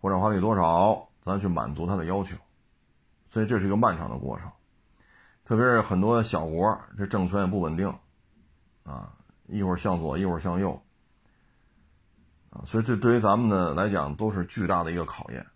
[0.00, 2.34] 或者花费多少，咱去满足他的要求。
[3.28, 4.50] 所以这是一个漫长的过程，
[5.44, 7.96] 特别是很多小国，这政权也不稳定，
[8.82, 9.16] 啊，
[9.46, 10.82] 一会儿向左，一会儿向右，
[12.50, 15.46] 啊，所以这对于咱们呢来讲都是巨大的一个考验，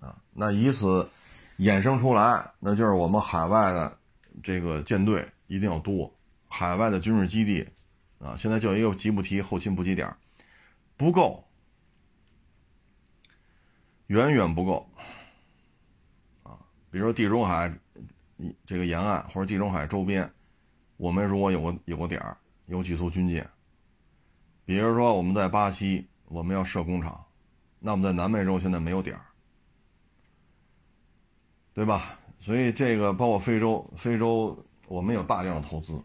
[0.00, 1.08] 啊，那以此
[1.58, 3.98] 衍生出来，那就是我们海外的
[4.42, 6.12] 这个舰队一定要多，
[6.48, 7.68] 海外的军事基地。
[8.24, 10.16] 啊，现在就一个吉布提后勤补给点
[10.96, 11.44] 不够，
[14.06, 14.88] 远远不够。
[16.44, 16.56] 啊，
[16.88, 17.76] 比如说地中海，
[18.64, 20.32] 这个沿岸或者地中海周边，
[21.02, 22.36] 我们如果有个有个点儿，
[22.66, 23.44] 有几艘军舰。
[24.64, 27.24] 比如说我们在巴西，我们要设工厂，
[27.80, 29.24] 那我们在南美洲现在没有点儿，
[31.74, 32.16] 对吧？
[32.38, 36.00] 所以这个包括非洲，非洲我们有大量的投资。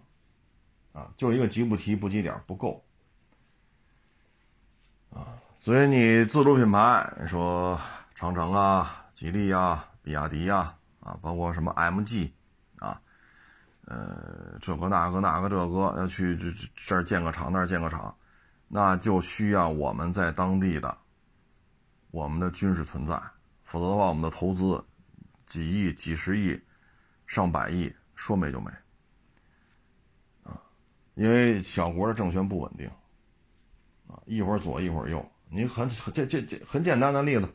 [0.93, 2.83] 啊，就一个吉布提补给点不够，
[5.11, 7.79] 啊，所以你自主品牌，说
[8.15, 12.31] 长城啊、吉利啊、比亚迪呀，啊，包括什么 MG，
[13.89, 18.13] 呃，这个那个那个这个要去这这儿建个厂那儿建个厂，
[18.67, 20.97] 那就需要我们在当地的
[22.11, 23.17] 我们的军事存在，
[23.63, 24.83] 否则的话，我们的投资
[25.45, 26.61] 几亿、几十亿、
[27.25, 28.69] 上百亿，说没就没
[30.43, 30.61] 啊。
[31.15, 32.89] 因为小国的政权不稳定，
[34.07, 35.25] 啊，一会儿左一会儿右。
[35.49, 37.47] 你很这这这很简单的例子，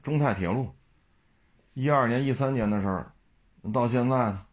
[0.00, 0.72] 中泰铁路，
[1.74, 3.12] 一二年、一三年的事儿，
[3.72, 4.46] 到现在呢，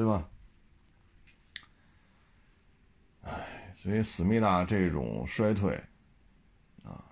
[0.00, 0.30] 对吧？
[3.20, 5.76] 唉，所以思密达这种衰退，
[6.82, 7.04] 啊，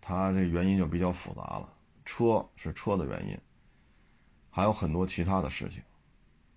[0.00, 1.72] 它这原因就比较复杂了。
[2.04, 3.38] 车是车的原因，
[4.50, 5.80] 还有很多其他的事情，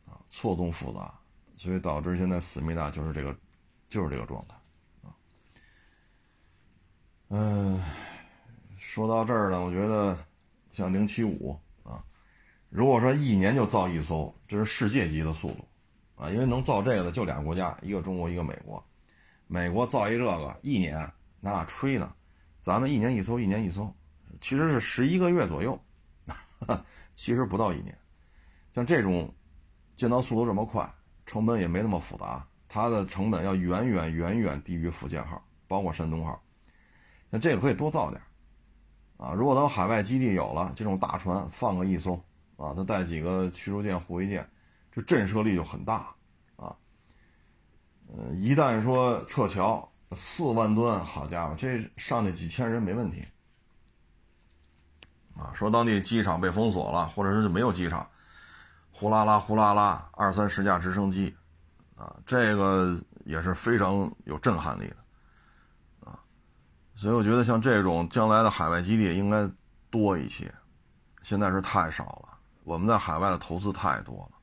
[0.08, 1.14] 啊，错综复杂。
[1.56, 3.38] 所以导致现在思密达就是这个，
[3.88, 4.56] 就是这个状态，
[5.04, 5.14] 啊，
[7.28, 7.80] 嗯，
[8.76, 10.18] 说到这儿呢，我觉得
[10.72, 11.60] 像零七五，
[12.70, 15.66] 如果说一年就造一艘，这是世界级的速度，
[16.16, 18.84] 啊，因为能造这个的就俩国家，一个中国，一个美国，
[19.48, 22.14] 美国造一这个一年，那吹呢，
[22.62, 23.94] 咱们一年一艘，一年一艘，
[24.40, 25.80] 其实是十一个月左右，
[27.16, 27.98] 其实不到一年，
[28.72, 29.34] 像这种
[29.96, 30.90] 建造速度这么快。
[31.26, 36.42] 成本也没那么复杂，它的成本要远远远远低于福建号，包括山东号。
[37.30, 38.20] 那这个可以多造点
[39.18, 39.32] 啊！
[39.34, 42.20] 如果等海外基地有了这种大船，放个一艘
[42.60, 44.46] 啊，他带几个驱逐舰、护卫舰，
[44.92, 46.14] 这震慑力就很大
[46.58, 46.76] 啊。
[48.08, 53.24] 呃，一旦说撤侨，四万吨，好家伙，这上去几千人没问题
[55.38, 55.54] 啊。
[55.54, 58.06] 说当地机场被封锁了，或者是没有机场。
[58.92, 61.34] 呼啦啦，呼啦啦，二三十架直升机，
[61.96, 66.20] 啊，这个也是非常有震撼力的，啊，
[66.96, 69.50] 所以我觉得像这种将来的海外基地应该
[69.90, 70.54] 多一些，
[71.22, 72.29] 现在是太少了。
[72.70, 74.38] 我们在海外的投资太多了。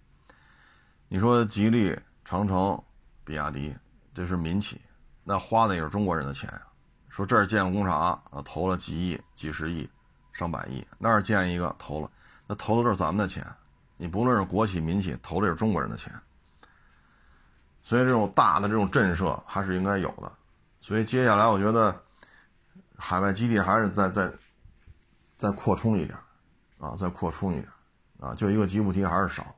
[1.06, 2.82] 你说吉利、长城、
[3.22, 3.72] 比亚迪，
[4.12, 4.80] 这是民企，
[5.22, 6.62] 那花的也是中国人的钱呀。
[7.08, 9.88] 说这儿建个工厂啊，投了几亿、几十亿、
[10.32, 12.10] 上百亿，那儿建一个投了，
[12.48, 13.46] 那投的都是咱们的钱。
[13.96, 16.12] 你不论是国企民企，投的是中国人的钱，
[17.84, 20.32] 所以这种大的这种震慑还是应该有的。
[20.80, 21.94] 所以接下来我觉得
[22.96, 24.32] 海外基地还是再再
[25.36, 26.18] 再扩充一点
[26.78, 27.68] 啊，再扩充一点
[28.18, 29.54] 啊，就一个吉布提还是少。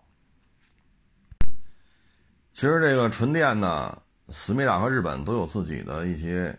[2.53, 6.59] 其实这个纯电呢，思密达和日本都有自己的一些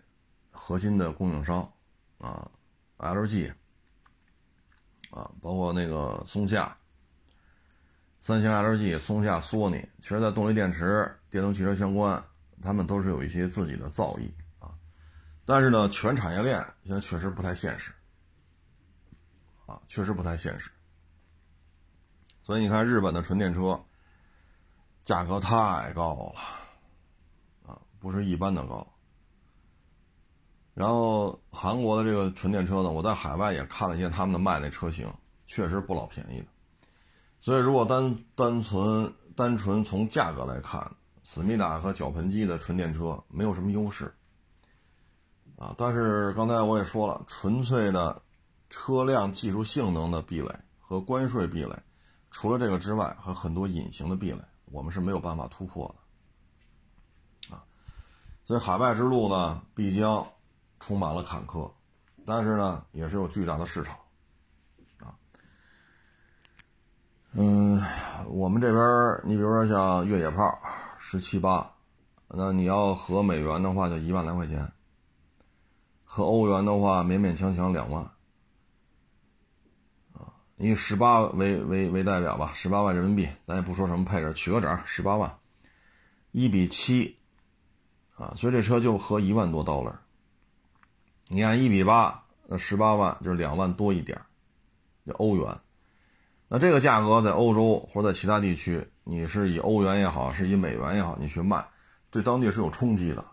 [0.51, 1.69] 核心的供应商
[2.17, 2.49] 啊
[2.97, 3.51] ，LG
[5.11, 6.75] 啊，包括那个松下。
[8.21, 12.21] 三星、LG、松下、索尼，其实，在动力电池、电动汽车相关，
[12.61, 14.29] 他们都是有一些自己的造诣
[14.59, 14.75] 啊。
[15.45, 17.93] 但是呢，全产业链现在确实不太现实
[19.65, 20.69] 啊，确实不太现实。
[22.49, 23.79] 所以你看，日本的纯电车
[25.05, 28.87] 价格太高了啊，不是一般的高。
[30.73, 35.07] 然后韩国的这个纯电车呢，我在海外也看了一些他们的卖那车型，
[35.45, 36.47] 确实不老便宜的。
[37.39, 40.91] 所以，如果单单纯单纯从价格来看，
[41.21, 44.11] 思密达和脚盆机的纯电车没有什么优势
[45.55, 45.75] 啊。
[45.77, 48.19] 但是刚才我也说了，纯粹的
[48.71, 51.75] 车辆技术性能的壁垒和关税壁垒，
[52.31, 55.93] 除了这个之外，还有很多隐形的壁垒，我们是没有办法突破
[57.49, 57.63] 的啊。
[58.45, 60.25] 所以海外之路呢，必将
[60.79, 61.71] 充满了坎坷，
[62.25, 63.95] 但是呢，也是有巨大的市场。
[64.99, 65.17] 啊
[67.33, 67.81] 嗯，
[68.27, 70.59] 我们这边，你比如说像越野炮，
[70.97, 71.75] 十七八，
[72.27, 74.65] 那你要合美元的话，就一万来块钱；
[76.03, 78.11] 合欧元的话，勉勉强强两万。
[80.61, 85.37] 以十八为为为代表吧，十八万人民币，咱也不说什么配置，取个整，十八万，
[86.31, 87.17] 一比七，
[88.15, 90.01] 啊，所以这车就合一万多刀了。
[91.29, 94.21] 你按一比八，那十八万就是两万多一点，
[95.05, 95.57] 这欧元。
[96.49, 101.65] 那这个价格在欧洲或者在其他地区，你是以欧元也好，是以美元也好，你去卖，
[102.09, 103.23] 对当地是有冲击的。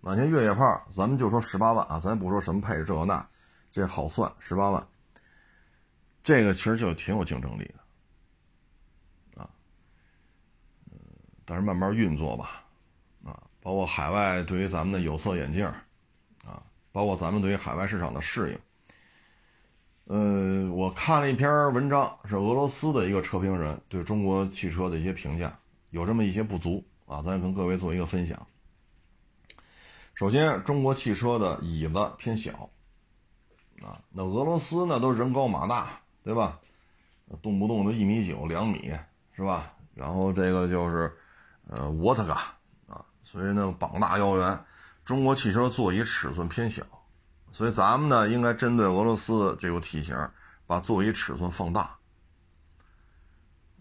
[0.00, 3.26] 那像越野炮，咱们就说十八万啊，咱不说什么配置这个那，
[3.70, 4.88] 这好算十八万。
[6.26, 9.48] 这个其实就挺有竞争力的，啊，
[10.90, 10.98] 嗯，
[11.44, 12.64] 但是慢慢运作吧，
[13.24, 15.64] 啊，包括海外对于咱们的有色眼镜，
[16.44, 16.60] 啊，
[16.90, 18.58] 包括咱们对于海外市场的适应。
[20.06, 25.56] 呃，我看了一篇文章，是俄罗斯的一个车评人对中国汽车的一些评价，
[25.90, 28.44] 有这么一些不足啊，咱也跟各位做一个分享。
[30.14, 32.68] 首先，中国汽车的椅子偏小
[33.80, 36.58] 啊，那俄罗斯呢都人高马大，对吧？
[37.40, 38.92] 动不动就一米九、两米，
[39.32, 39.72] 是吧？
[39.94, 41.16] 然后这个就是
[41.68, 42.34] 呃沃特嘎
[42.88, 44.64] 啊，所以呢膀大腰圆，
[45.04, 46.82] 中国汽车座椅尺寸偏小。
[47.52, 50.16] 所以咱们呢，应该针对俄罗斯这个体型，
[50.66, 51.96] 把座椅尺寸放大，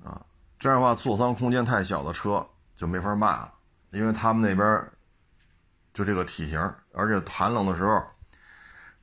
[0.04, 0.24] 啊，
[0.60, 3.52] 这样的话座舱空间太小的车就没法卖了，
[3.90, 4.92] 因为他们那边
[5.96, 6.60] 就这个体型，
[6.94, 8.04] 而且寒冷的时候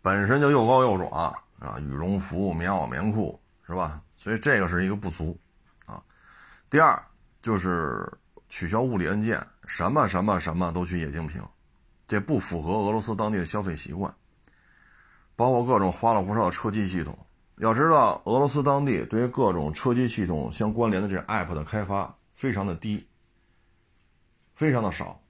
[0.00, 4.02] 本身就又高又壮啊，羽绒服、棉袄、棉裤是吧？
[4.16, 5.38] 所以这个是一个不足
[5.86, 6.02] 啊。
[6.68, 7.00] 第二
[7.40, 8.12] 就是
[8.48, 11.40] 取消物理按键，什么什么什么都去液晶屏，
[12.08, 14.12] 这不符合俄罗斯当地的消费习惯。
[15.36, 17.16] 包括各种花里胡哨的车机系统，
[17.58, 23.06] 要知道俄罗斯当地对于各种车机系统相关联的这 app 的开发非常的低，
[24.54, 25.20] 非常的少，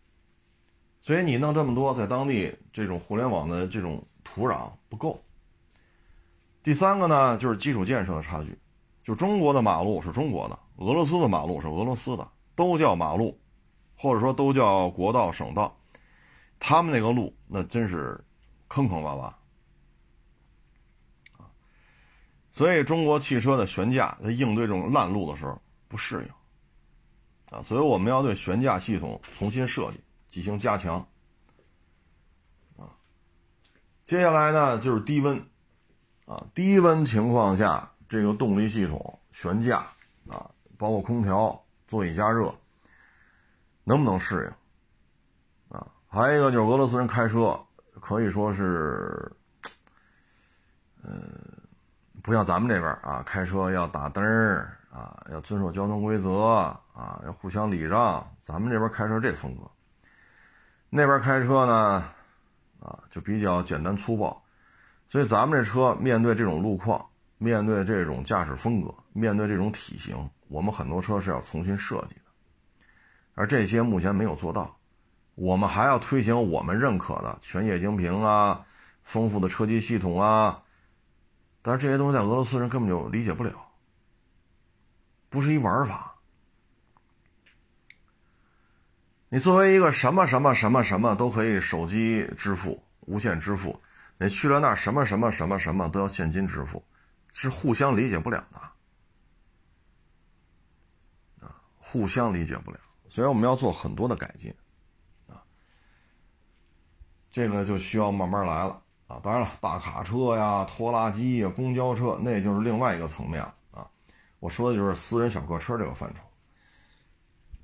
[1.02, 5.22] 所以你弄这么多，在当地这种互联网的这种土壤不够。
[6.62, 8.56] 第三个呢，就是基础建设的差距，
[9.02, 13.36] 就中国的马路是中国的，俄罗斯的马路是俄罗斯的，都叫马路，
[13.96, 15.76] 或者说都叫国道、省道，
[16.60, 18.22] 他们那个路那真是
[18.68, 19.22] 坑坑洼洼。
[21.36, 21.50] 啊。
[22.52, 30.96] 所以，中国汽车的悬架在应对这种烂路的时候不适应，啊，所以我们要对悬架系统重新设计进行加强，
[32.76, 32.94] 啊，
[34.04, 35.44] 接下来呢就是低温，
[36.26, 39.78] 啊，低温情况下这个动力系统、悬架
[40.28, 42.54] 啊，包括空调、座椅加热，
[43.84, 44.52] 能不能适
[45.70, 45.76] 应？
[45.76, 47.58] 啊，还有一个就是俄罗斯人开车
[48.00, 49.32] 可以说是，
[51.02, 51.10] 呃。
[52.24, 54.24] 不像咱们这边啊，开车要打灯
[54.92, 56.40] 啊，要遵守交通规则
[56.94, 58.24] 啊，要互相礼让。
[58.38, 59.62] 咱们这边开车这个风格，
[60.88, 62.04] 那边开车呢，
[62.78, 64.40] 啊，就比较简单粗暴。
[65.12, 67.04] 所以咱们这车面对这种路况，
[67.36, 72.22] 面对这种驾驶风格，面对这种体型，我们很多车是要重新设计的。
[73.34, 74.74] 而这些目前没有做到，
[75.34, 78.64] 我们还要推行我们认可的全液晶屏啊，
[79.02, 80.62] 丰富的车机系统啊。
[81.60, 83.52] 但是这些东西在俄罗斯人根本就理解不了，
[85.28, 86.14] 不是一玩法。
[89.28, 93.78] 你作为一个什么什么什么什么都可以手机支付、无线支付，
[94.22, 96.84] 你去了那什么什么什么什么都要现金支付，
[97.32, 98.58] 是互相理解不了的，
[101.44, 102.78] 啊，互相理解不了。
[103.08, 104.54] 所以我们要做很多的改进，
[105.26, 105.42] 啊，
[107.32, 108.80] 这个就需要慢慢来了。
[109.08, 113.90] 啊，当然了，大卡车呀、拖拉机呀、公交车，那就是另外一个层面了啊。
[114.38, 116.22] 我说的就是私人小客车这个范畴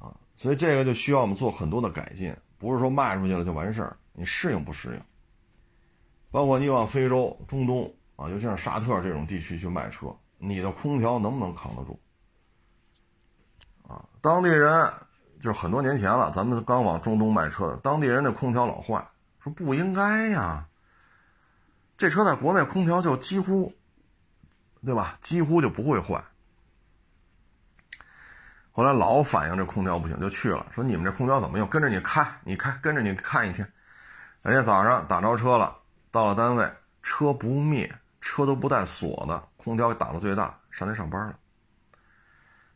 [0.04, 5.02] 啊，所以这个就需要我们做很多的改进，不是说卖出去了就完事儿，你适应不适应？
[6.30, 11.98] 包括你往非洲、中东啊，尤其是沙特这种地区去卖车，你的空调能不能扛得住？
[13.88, 14.92] 啊，当地人
[15.40, 19.08] 就很多年前了，咱们刚往中东卖车的，当地人的空调老坏，
[19.40, 20.66] 说不应该呀。
[21.96, 23.72] 这车在国内空调就几乎，
[24.84, 25.16] 对吧？
[25.20, 26.22] 几乎就不会坏。
[28.70, 31.66] 后来老反映这空调不行，就去了，说你们这空调怎么用？
[31.66, 33.72] 跟着你开，你开，跟着你看一天。
[34.42, 35.76] 人家早上打着车了，
[36.10, 41.38] 到了单位，车不灭，车都不带锁的，空调给打到最大，上天上班了。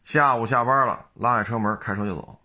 [0.03, 2.41] 下午下班了，拉开车门，开车就走。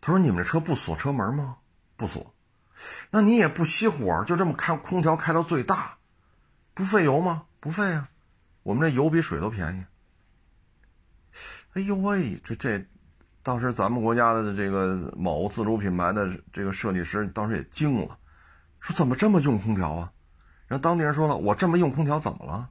[0.00, 1.56] 他说：“你们这车不锁车门吗？
[1.96, 2.34] 不锁，
[3.10, 5.96] 那你也不熄火，就这么开空调开到最大，
[6.74, 7.46] 不费油吗？
[7.58, 8.08] 不费啊，
[8.62, 9.84] 我们这油比水都便宜。”
[11.72, 12.86] 哎呦喂，这这，
[13.42, 18.18] 当时咱们国家的这个某自主品牌的这个设计师当时也惊了，
[18.84, 20.12] 说怎么这么用空调啊？
[20.66, 22.70] 然后当地人说了，我这么用空调怎么了？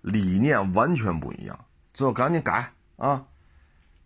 [0.00, 3.24] 理念完全不一样，最后赶紧改啊！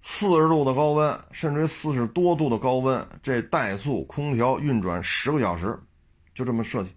[0.03, 5.81] 四十度的高温，甚至于四十多度的高温，这怠速空调运转十个小时，
[6.35, 6.95] 就这么设计。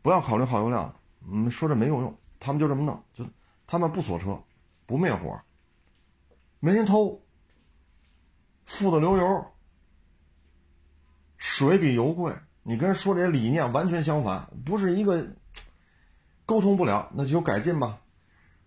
[0.00, 0.94] 不要考虑耗油量，
[1.28, 3.26] 嗯，说这没有用，他们就这么弄，就
[3.66, 4.42] 他们不锁车。
[4.86, 5.38] 不灭火，
[6.60, 7.22] 没人偷，
[8.64, 9.49] 富的流油，
[11.40, 12.32] 水比油贵。
[12.62, 15.26] 你跟人说这些理念完全相反，不是一个
[16.46, 17.98] 沟通不了，那就改进吧。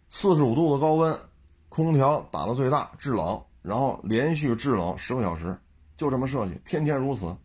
[0.10, 1.18] 四十五度的高温，
[1.70, 5.58] 空调打到最大制冷，然后连续制冷十个小时，
[5.96, 7.38] 就这么设计，天天如此。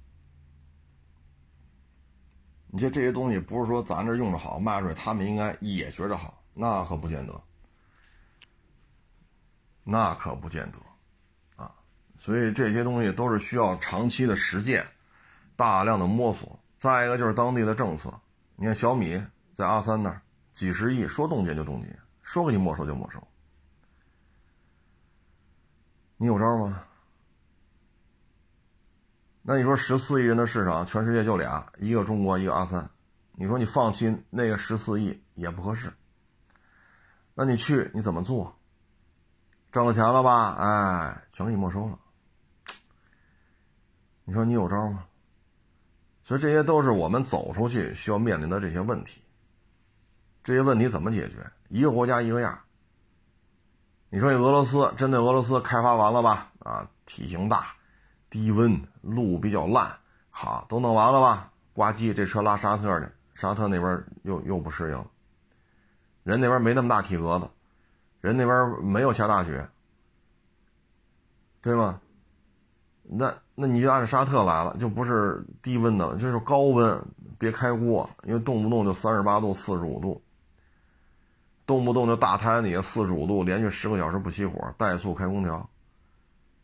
[2.70, 7.40] 你这这些东西不是说咱这用着好卖出去，他们应该也觉着好，那可不见得。
[9.84, 10.78] 那可不见得，
[11.62, 11.74] 啊，
[12.18, 14.86] 所以这些东西都是需要长期的实践，
[15.58, 16.56] 大量的摸索。
[16.78, 18.14] 再一个就是当地的政策，
[18.54, 19.20] 你看小米
[19.52, 20.22] 在阿三那儿
[20.54, 23.20] 几十亿，说冻结就冻结，说给你没收就没收，
[26.16, 26.84] 你有招吗？
[29.42, 32.88] 那你说十四亿人的市场，全世界就俩，一个中国，一个阿三，
[33.32, 35.92] 你说你放弃那个十四亿也不合适，
[37.34, 38.56] 那你去你怎么做？
[39.72, 40.54] 挣了钱了吧？
[40.60, 41.98] 哎，全给你没收了。
[44.22, 45.07] 你说你有招吗？
[46.28, 49.22] 所以这些都是我们走出去需要面临的这些问题。
[50.44, 51.36] 这些问题怎么解决？
[51.70, 52.60] 一个国家一个样。
[54.10, 56.52] 你说俄罗斯针对俄罗斯开发完了吧？
[56.58, 57.68] 啊，体型大，
[58.28, 59.90] 低温，路比较烂，
[60.28, 61.50] 好，都弄完了吧？
[61.72, 65.06] 呱唧，这车拉沙特去，沙特那边又又不适应了。
[66.24, 67.48] 人那边没那么大体格子。
[68.20, 69.66] 人那边没有下大雪，
[71.62, 71.98] 对吗？
[73.04, 77.04] 那那你就按照沙特来了，就不是低温的了，就是高温，
[77.40, 80.22] 别开锅，因为动不动就三十八度、四十五度，
[81.66, 85.68] 动不动就大太阳底下四十五度，连续十个小时不熄火，怠速开空调，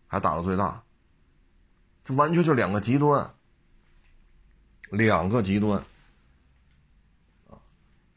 [0.07, 0.81] 还打到最大，
[2.05, 3.29] 这完全就两个极端，
[4.91, 5.83] 两个极端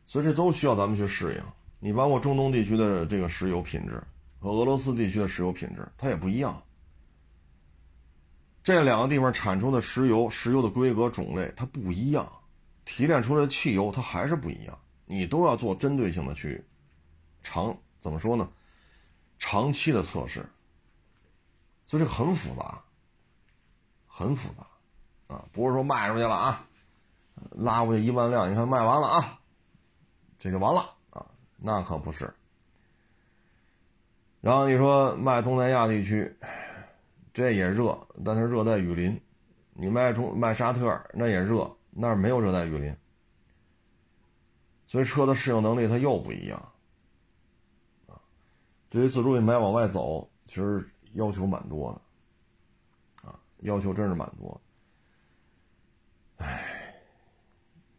[0.05, 1.41] 所以这都需要咱们去适应。
[1.79, 3.99] 你包括中东地区的这个石油品质
[4.39, 6.61] 和俄罗斯地区的石油品质，它也不一样。
[8.67, 12.29] 这两个地方产出的石油，石油的规格种类它不一样，
[12.83, 14.77] 提炼出来的汽油它还是不一样。
[15.05, 16.61] 你都要做针对性的去
[17.41, 18.49] 长怎么说呢？
[19.37, 20.45] 长期的测试，
[21.85, 22.83] 所以这个很复杂，
[24.05, 25.45] 很复杂啊！
[25.53, 26.67] 不是说卖出去了啊，
[27.51, 29.39] 拉过去一万辆，你看卖完了啊，
[30.37, 31.25] 这就完了啊。
[31.55, 32.33] 那可不是。
[34.41, 36.37] 然后你说卖东南亚地区，
[37.37, 39.21] 这也热，但是热带雨林。
[39.73, 42.97] 你卖出卖沙特，那也热，那没有热带雨林。
[44.87, 46.71] 所以车的适应能力它又不一样。
[48.89, 50.83] 对于自主品牌往外走，其实
[51.13, 53.29] 要求蛮多的。
[53.29, 54.59] 啊，要求真是蛮多。
[56.37, 56.95] 唉，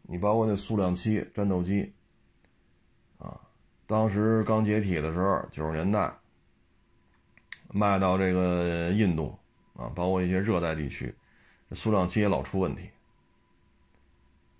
[0.01, 1.93] 你包括那苏两七战斗机。
[3.17, 3.39] 啊
[3.87, 6.13] 当时刚解体的时候，九十年代
[7.71, 9.37] 卖到这个印度
[9.75, 11.13] 啊，包括一些热带地区，
[11.69, 12.89] 这苏两七也老出问题。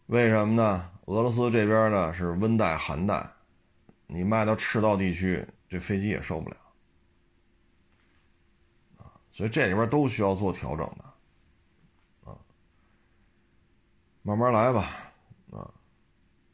[0.08, 0.92] 为什么呢？
[1.06, 3.28] 俄罗斯这边呢是温带寒带，
[4.06, 6.58] 你卖到赤道地区，这飞机也受不了
[8.98, 9.10] 啊。
[9.32, 12.38] 所以这里边都需要做调整的啊，
[14.22, 14.88] 慢慢来吧
[15.52, 15.74] 啊。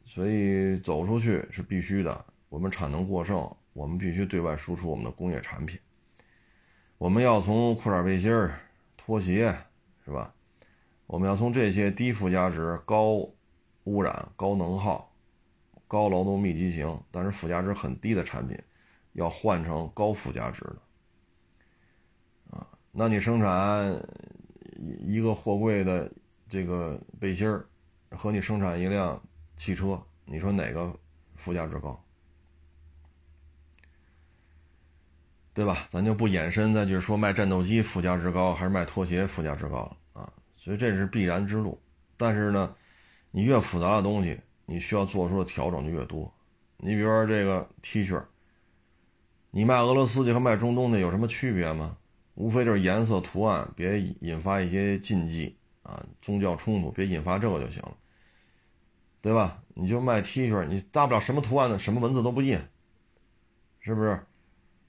[0.06, 2.24] 所以走出去是必须的。
[2.48, 5.78] 我们产能过剩，我们必须对外输出我们的工业产品。
[6.98, 8.58] 我们要从裤衩背心儿、
[8.96, 9.54] 拖鞋，
[10.04, 10.32] 是吧？
[11.06, 13.28] 我们要从这些低附加值、高
[13.84, 15.12] 污染、高能耗、
[15.86, 18.58] 高劳动密集型，但是附加值很低的产品，
[19.12, 22.56] 要换成高附加值的。
[22.56, 24.02] 啊，那你生产
[25.00, 26.10] 一个货柜的
[26.48, 27.66] 这个背心儿，
[28.10, 29.22] 和你生产一辆
[29.54, 30.98] 汽车，你说哪个
[31.34, 32.02] 附加值高？
[35.56, 35.88] 对吧？
[35.88, 41.80] 咱就不延伸再去说卖战斗机附加值高还是卖拖鞋附加值高了啊，所以这是必然之路。
[42.18, 42.74] 但是呢，
[43.30, 46.30] 你越复杂的东西，你需要做出的调整就越多。
[46.76, 48.22] 你比如说这个 T 恤，
[49.50, 51.96] 你卖俄罗斯的和卖中东的有什么区别吗？
[52.34, 57.96] 无非就是颜色、图案，别引发一些禁忌啊、宗教冲突，别引发这个就行了，
[59.22, 59.62] 对吧？
[59.72, 62.60] 你就卖 T 恤，你大不了什么图案的、什么文字都不印，
[63.80, 64.20] 是不是？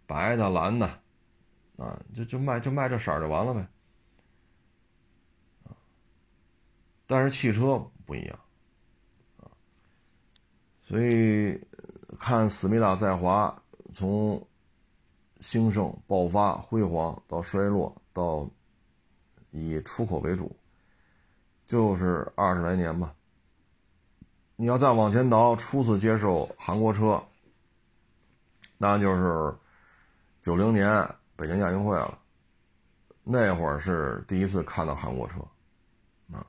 [0.08, 0.88] 白的、蓝的，
[1.78, 3.68] 啊，就就卖就卖这色儿就完了呗。
[7.05, 8.39] 但是汽车不一样，
[9.38, 9.45] 啊，
[10.82, 11.62] 所以
[12.20, 13.62] 看思密达在华
[13.93, 14.43] 从。
[15.39, 18.49] 兴盛、爆发、辉煌到衰落，到
[19.51, 20.53] 以出口为主，
[21.68, 23.14] 就是二十来年吧。
[24.55, 27.24] 你要再往前倒，初次接受韩国车，
[28.80, 29.55] 那就是
[30.42, 32.18] 九零年北京亚运会了。
[33.30, 35.42] 那会儿是第一次看到韩国车，
[36.32, 36.48] 啊，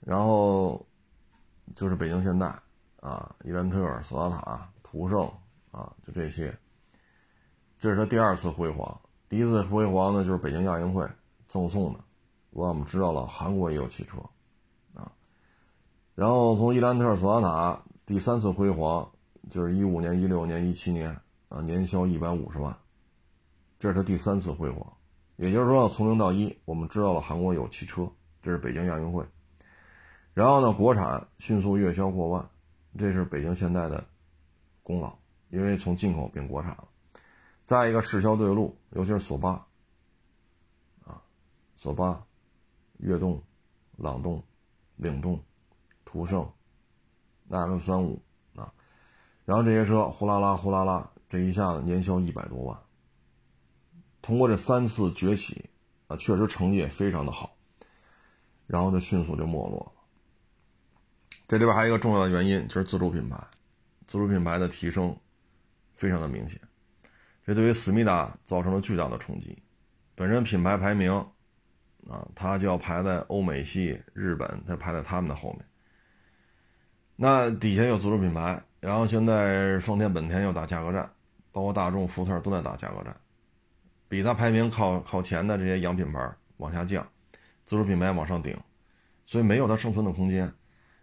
[0.00, 0.86] 然后
[1.74, 2.46] 就是北京现代
[3.00, 5.26] 啊，伊兰特、索纳塔、途胜
[5.70, 6.54] 啊，就这些。
[7.78, 11.08] 这是他第二次辉煌，第一次辉煌呢，就是北京亚运会
[11.48, 12.00] 赠送的，
[12.50, 14.18] 我们知道了韩国也有汽车，
[14.94, 15.10] 啊，
[16.14, 19.10] 然后从伊兰特、索纳塔第三次辉煌，
[19.50, 21.18] 就是一五年、一六年、一七年
[21.54, 22.76] 啊，年销一百五十万，
[23.78, 24.92] 这是他第三次辉煌，
[25.36, 28.10] 也就是说从零到一，我们知道了韩国有汽车，
[28.42, 29.24] 这是北京亚运会，
[30.32, 32.50] 然后呢，国产迅速月销过万，
[32.98, 34.04] 这是北京现代的
[34.82, 35.16] 功劳，
[35.50, 36.88] 因为从进口变国产了。
[37.64, 39.52] 再一个，市销对路，尤其是索八，
[41.04, 41.22] 啊，
[41.76, 42.20] 索八、
[42.98, 43.40] 悦动、
[43.96, 44.42] 朗动、
[44.96, 45.40] 领动、
[46.04, 46.50] 途胜、
[47.46, 48.20] 纳克三五
[48.56, 48.74] 啊，
[49.44, 52.78] 然后这些车呼啦啦、呼啦啦，这一下子年销一百多万。
[54.22, 55.68] 通过这三次崛起，
[56.06, 57.56] 啊，确实成绩也非常的好，
[58.68, 59.92] 然后就迅速就没落了。
[61.48, 63.36] 这里边还有一个重要的原因，就是自主品牌，
[64.06, 65.18] 自主品牌的提升
[65.92, 66.60] 非常的明显。
[67.44, 69.60] 这对于思密达造成了巨大的冲击，
[70.14, 71.12] 本身品牌排名，
[72.08, 75.66] 啊，它就要排在欧美系、日本，它排在他们的后面。
[77.16, 81.10] 那底下有自主品牌，然后现在丰田、本田又打价格战，
[81.54, 83.16] 包括大众、福特都在打价格战，
[84.08, 87.06] 比它排名靠靠前的这些洋品牌往下降，
[87.64, 88.58] 自主品牌往上顶，
[89.24, 90.52] 所以没有它生存的空间。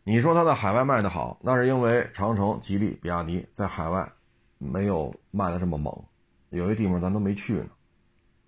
[0.04, 4.12] 你说它在海外卖的好，那是因为长城、吉利、比亚迪在海外
[4.58, 6.04] 没有卖的这么猛。
[6.50, 7.70] 有些地方咱都没去呢，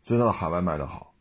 [0.01, 1.13] 所以它的海外卖的好。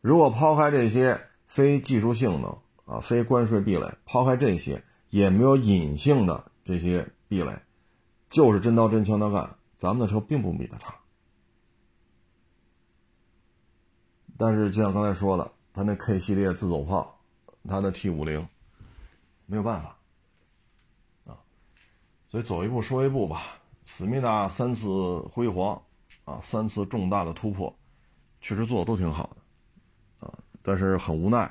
[0.00, 7.58] 如果抛开这些非技术性能啊、非关税壁垒，抛开这些，也没有隐性的这些壁垒，
[8.30, 10.94] 就是真刀真枪的干，咱们的车并不比它差。
[14.38, 17.18] 但是就像刚才说的，它那 K 系列自走炮，
[17.66, 18.46] 它的 T 五零，
[19.46, 19.96] 没有办法
[21.24, 21.38] 啊，
[22.28, 23.42] 所以走一步说一步吧。
[23.84, 25.80] 思密达三次辉煌，
[26.24, 27.74] 啊，三次重大的突破，
[28.40, 31.46] 确实做的都挺好的，啊，但是很无奈，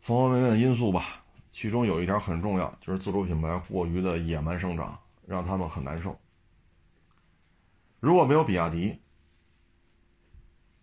[0.00, 1.24] 方方面面的因素吧。
[1.50, 4.96] 其中有一点很重要，就是自主品牌过于的野蛮生长，
[5.26, 6.16] 让他们很难受。
[8.00, 9.00] 如果没有比亚迪，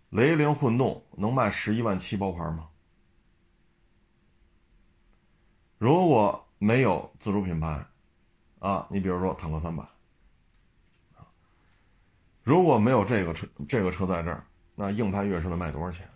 [0.09, 2.69] 雷凌混动能卖十一万七包牌吗？
[5.77, 7.85] 如果没有自主品牌，
[8.59, 9.83] 啊，你比如说坦克三百。
[12.43, 14.45] 如果没有这个车，这个车在这儿，
[14.75, 16.09] 那硬派越野车能卖多少钱？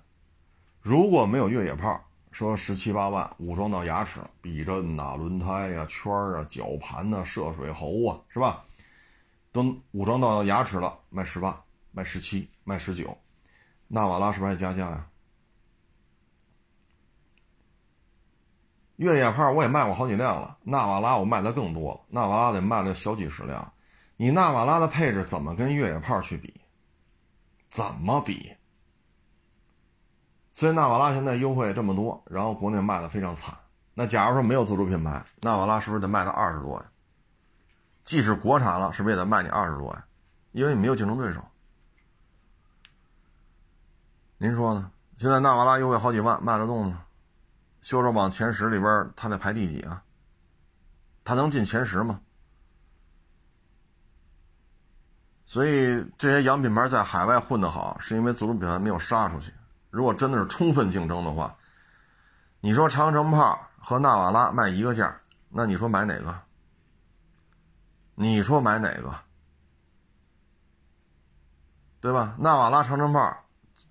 [0.79, 1.99] 如果没有越野炮，
[2.31, 8.65] 说十七八万，武装到牙齿，避震呐、轮胎呀、圈啊、绞盘呐、涉水喉啊，是吧？
[9.51, 13.17] 都武装到牙齿了，卖十八、卖十七、卖十九，
[13.87, 15.07] 纳瓦拉是不是还加价呀？
[18.97, 23.73] 越野炮我也卖过好几辆了，纳瓦拉我卖的更多了，纳瓦拉得卖了小几十辆。
[24.17, 26.53] 你纳瓦拉的配置怎么跟越野炮去比？
[27.69, 28.53] 怎么比？
[30.51, 33.57] 所以纳瓦拉现在优惠这么多，然后国内卖的非常惨。
[33.93, 36.91] 那假如说没有自主品牌，纳瓦拉是不是得卖到二十多呀？
[38.03, 40.05] 即使国产了，是不是也得卖你二十多呀？
[40.51, 41.45] 因为你没有竞争对手。
[44.37, 44.91] 您说呢？
[45.17, 47.05] 现在纳瓦拉优惠好几万，卖得动吗？
[47.81, 50.01] 销售榜前十里边，它得排第几啊？
[51.23, 52.21] 它能进前十吗？
[55.45, 59.53] 所以这些洋品牌在海外混得好，是因为自主品牌没有杀出去。
[59.89, 61.55] 如果真的是充分竞争的话，
[62.61, 65.19] 你说长城炮和纳瓦拉卖一个价，
[65.49, 66.41] 那你说买哪个？
[68.21, 69.15] 你说买哪个？
[72.01, 72.35] 对吧？
[72.37, 73.45] 纳瓦拉长城炮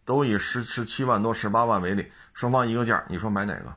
[0.04, 3.74] 都以十十七万多、十八万为例，双方一个价，你说买哪个？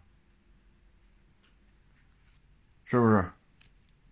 [2.83, 3.31] 是不是？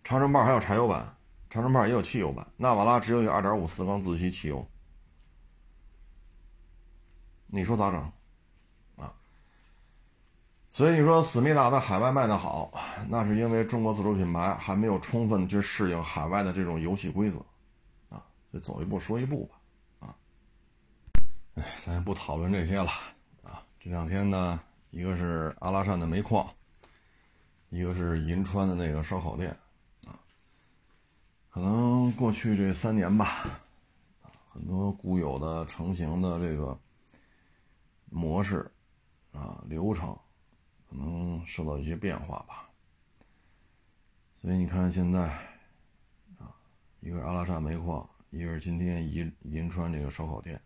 [0.02, 1.14] 长城炮还有柴油版，
[1.50, 4.66] 长城炮也有汽油版，纳瓦拉只有一二点五四缸自吸汽油，
[7.48, 8.12] 你说咋整？
[10.70, 12.72] 所以你说思密达在海外卖的好，
[13.08, 17.38] 那是因为中国自主品牌还没有充分去适应海外的这种游戏规则，
[18.08, 20.16] 啊，就走一步说一步吧，啊，
[21.56, 22.90] 哎，咱也不讨论这些了，
[23.42, 24.60] 啊，这两天呢，
[24.90, 26.48] 一个是阿拉善的煤矿。
[27.72, 29.56] 一个是银川的那个烧烤店，
[30.04, 30.18] 啊，
[31.50, 33.44] 可能过去这三年吧，
[34.48, 36.76] 很多固有的成型的这个
[38.06, 38.68] 模式，
[39.30, 40.18] 啊，流程，
[40.90, 42.68] 可能受到一些变化吧。
[44.42, 45.20] 所以你看现在，
[46.38, 46.52] 啊，
[47.00, 50.60] 一个是阿拉善煤矿，一个是今天银银川这个烧烤店，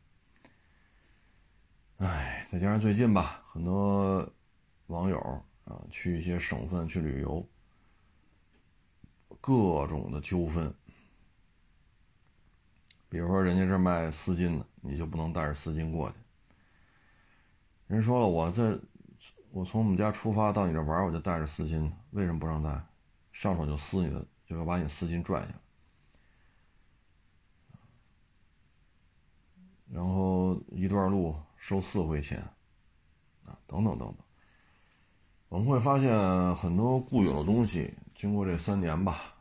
[1.99, 4.29] 哎，再加上最近吧，很多
[4.89, 5.45] 网友。
[5.65, 7.49] 啊，去一些省份去旅游，
[9.41, 10.75] 各种的纠纷。
[13.09, 16.17] 比如说，人家这卖丝巾的，你就不能带着丝巾过去。
[17.87, 18.79] 人说了，我这
[19.55, 22.85] 我从我们家出发到你这玩，我就带着丝巾，为什么不让带？
[23.31, 25.55] 上手就撕你的，就要把你丝巾拽下来。
[29.87, 32.41] 然后一段路收四回钱，
[33.47, 34.17] 啊，等等等等。
[35.49, 39.37] 我们会发现很多固有的东西，经过这三年吧，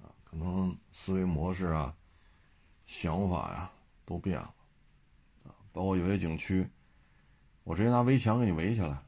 [0.00, 1.94] 啊，可能思维模式啊、
[2.86, 3.70] 想法呀
[4.06, 4.54] 都变了，
[5.44, 6.66] 啊，包括有些景区，
[7.64, 9.02] 我直接拿围墙给你围起来，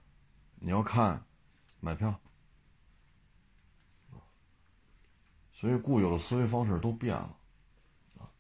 [0.60, 1.24] 你要看，
[1.80, 2.14] 买票，
[5.52, 7.36] 所以固有的思维方式都变了，
[8.18, 8.30] 啊，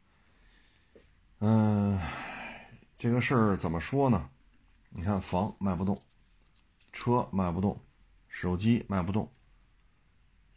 [1.38, 2.00] 嗯，
[2.96, 4.30] 这个事儿怎么说呢？
[4.90, 6.00] 你看房卖不动，
[6.92, 7.78] 车卖不动。
[8.32, 9.28] 手机卖不动，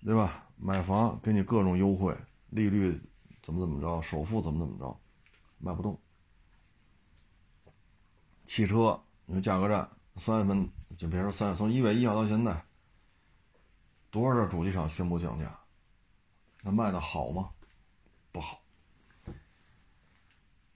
[0.03, 0.47] 对吧？
[0.57, 2.15] 买房给你各种优惠，
[2.49, 3.01] 利率
[3.41, 4.95] 怎么怎么着，首付怎么怎么着，
[5.57, 5.99] 卖不动。
[8.45, 10.69] 汽车，你说价格战，三月份
[11.03, 12.63] 就别说三，从一月一号到现在，
[14.09, 15.59] 多少主机厂宣布降价，
[16.61, 17.51] 那卖的好吗？
[18.31, 18.63] 不好。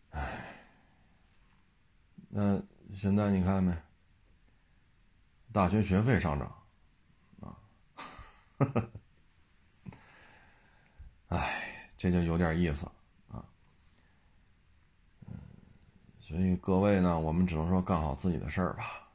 [0.09, 0.53] 唉，
[2.27, 2.61] 那
[2.93, 3.73] 现在你看没？
[5.53, 6.53] 大学学费上涨。
[7.39, 8.91] 呵呵，
[11.37, 12.85] 哎，这就有点意思
[13.29, 13.45] 啊。
[16.19, 19.06] 所以各位呢，我们只能说干好自己的事儿吧。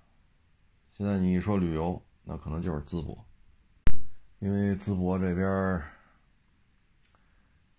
[0.93, 3.27] 现在你一说旅游，那可能就是淄博，
[4.41, 5.83] 因为淄博这边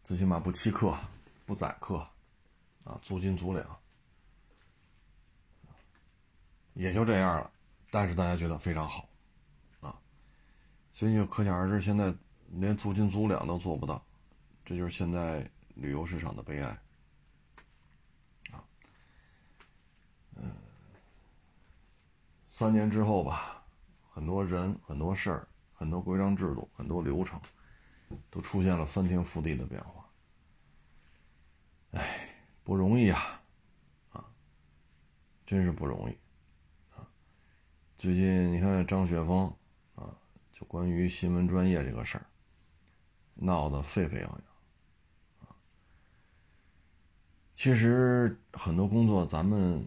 [0.04, 0.94] 最起码不欺客、
[1.46, 1.98] 不宰客
[2.84, 3.80] 啊，租金足两，
[6.74, 7.52] 也就这样了。
[7.92, 9.08] 但是大家觉得非常好。
[9.80, 9.96] 啊
[10.92, 12.14] 所以就可想而知，现在
[12.50, 14.04] 连租金租两都做不到，
[14.66, 16.70] 这就是现在旅游市场的悲哀。
[18.52, 18.64] 啊，
[20.36, 20.52] 嗯，
[22.64, 23.62] 三年之后吧，
[24.10, 27.38] 很多人、很多事儿、很多规章制度、很多流程，
[28.30, 30.10] 都出现了翻天覆地的变化。
[31.92, 32.30] 哎，
[32.64, 33.42] 不容易啊，
[34.14, 34.26] 啊，
[35.46, 36.14] 真是不容易，
[36.96, 37.06] 啊，
[37.98, 39.54] 最近你看张雪峰
[39.96, 40.16] 啊，
[40.54, 40.66] 就。
[40.66, 42.26] 关于新闻专业这个事儿，
[43.34, 44.30] 闹得沸沸扬
[45.42, 45.56] 扬！
[47.58, 49.86] 其实很多工作咱们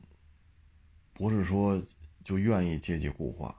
[1.15, 1.83] 不是说
[2.27, 3.55] 就愿意阶级固化，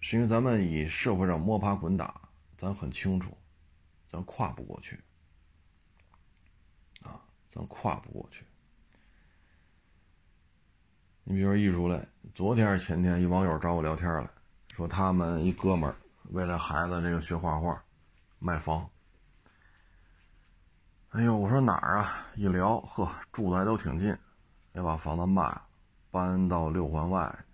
[0.00, 2.20] 是因为咱们以社会上摸爬滚打，
[2.58, 3.34] 咱很清楚，
[4.10, 5.00] 咱跨不过去
[7.00, 7.18] 啊，
[7.50, 8.44] 咱跨不过去。
[11.24, 14.28] 你比如说艺术类，昨天还是前天，一网友找我聊天来
[14.74, 15.96] 说，他们一哥们儿。
[16.32, 17.82] 为了孩子这个学画画，
[18.38, 18.86] 卖房。
[21.12, 22.26] 哎呦，我说哪儿啊？
[22.36, 24.14] 一聊，呵，住的还都挺近，
[24.72, 25.66] 要把房子卖了，
[26.10, 27.44] 搬到六环外，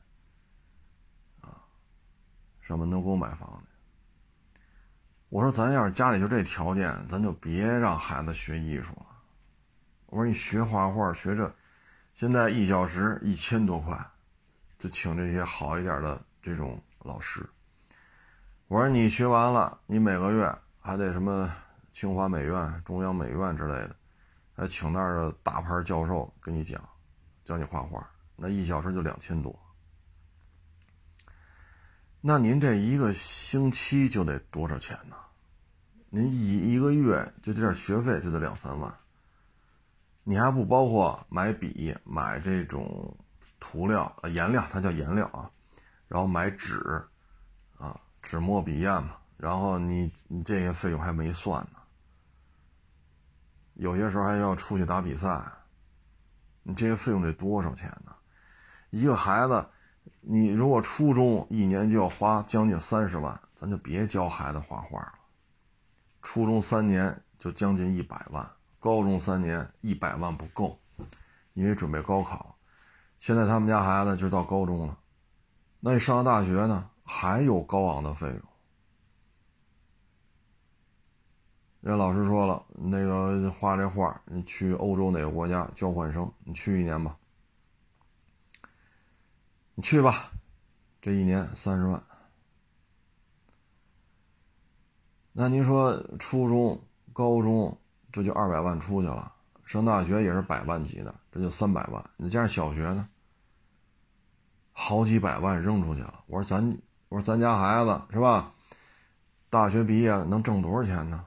[2.69, 4.61] 上门头沟买房去。
[5.31, 9.07] 我说咱要是家里就这条件，咱就别让孩子学艺术了。
[10.05, 11.51] 我说你学画画学这，
[12.13, 13.99] 现在一小时一千多块，
[14.79, 17.43] 就请这些好一点的这种老师。
[18.67, 21.51] 我说你学完了，你每个月还得什么
[21.91, 23.97] 清华美院、中央美院之类的，
[24.55, 26.87] 还请那儿的大牌教授给你讲，
[27.47, 28.07] 教你画画，
[28.37, 29.59] 那一小时就两千多。
[32.29, 35.17] 那您这一个星期就得多少钱呢？
[36.11, 38.95] 您一一个月就这点学费就得两三万。
[40.25, 43.17] 你还不包括买笔、买这种
[43.59, 45.51] 涂料、颜料，它叫颜料啊，
[46.07, 47.03] 然后买纸
[47.79, 51.79] 啊，纸墨笔砚嘛，然后你你这些费用还没算呢。
[53.73, 55.43] 有些时候还要出去打比赛，
[56.63, 58.15] 你这些费用得多少钱呢？
[58.91, 59.67] 一个孩子，
[60.21, 65.15] 你如果初中一年就要花将近三十万，咱就别教孩子画画了。
[66.23, 68.49] 初中三年就将近一百万，
[68.79, 70.79] 高中三年一百万不够，
[71.55, 72.57] 因为准备高考。
[73.19, 74.99] 现在他们家孩子就到高中了，
[75.81, 78.41] 那你上了大学呢，还有高昂的费用。
[81.81, 87.17] 人老师说了，那个画这画，你去欧洲哪个国家交换生，你去一年吧，
[89.79, 90.33] 你去吧，
[91.01, 92.03] 这一年三十万。
[95.31, 97.79] 那您说初中、高中
[98.11, 99.33] 这就二百万出去了，
[99.65, 102.05] 上大学也是百万级的，这就三百万。
[102.17, 103.09] 你加上小学呢，
[104.73, 106.25] 好几百万扔出去了。
[106.27, 106.77] 我说咱，
[107.09, 108.53] 我说咱家孩子是吧？
[109.49, 111.25] 大学毕业能挣多少钱呢？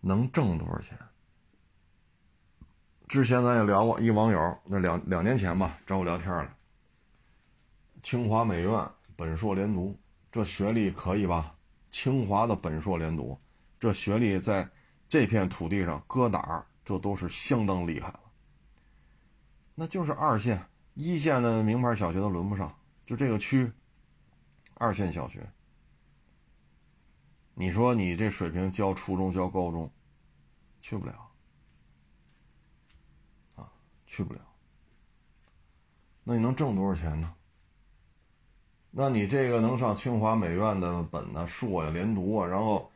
[0.00, 0.98] 能挣多少钱？
[3.08, 6.56] 之前咱也聊过，一网友那两两年前吧，找我聊天了。
[8.02, 9.96] 清华美院本硕连读，
[10.30, 11.54] 这学历可以吧？
[11.88, 13.38] 清华的本硕连读，
[13.78, 14.68] 这学历在
[15.08, 18.20] 这片土地上搁哪儿，这都是相当厉害了。
[19.74, 20.60] 那就是二线、
[20.94, 22.76] 一线的名牌小学都轮不上，
[23.06, 23.70] 就这个区，
[24.74, 25.48] 二线小学。
[27.54, 29.90] 你说你这水平教初中教高中，
[30.80, 31.25] 去不了，
[34.06, 34.40] 去不了。
[36.24, 37.34] 那你能挣多少钱呢？
[38.90, 42.90] 那你这个能上清华美院的本呢、硕呀、连读啊，然后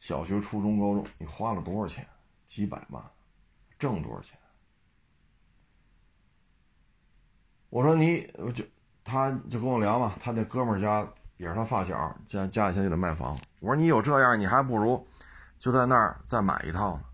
[0.00, 2.06] 小学、初中、高中，你花了多少钱？
[2.46, 3.02] 几百万，
[3.78, 4.38] 挣多少钱？
[7.70, 8.64] 我说你，我就
[9.04, 11.08] 他就跟我聊嘛，他那哥们儿家。
[11.36, 13.36] 也是他发小，家家里现在就得卖房。
[13.58, 15.04] 我说你有这样，你还不如
[15.58, 17.04] 就在那儿再买一套呢。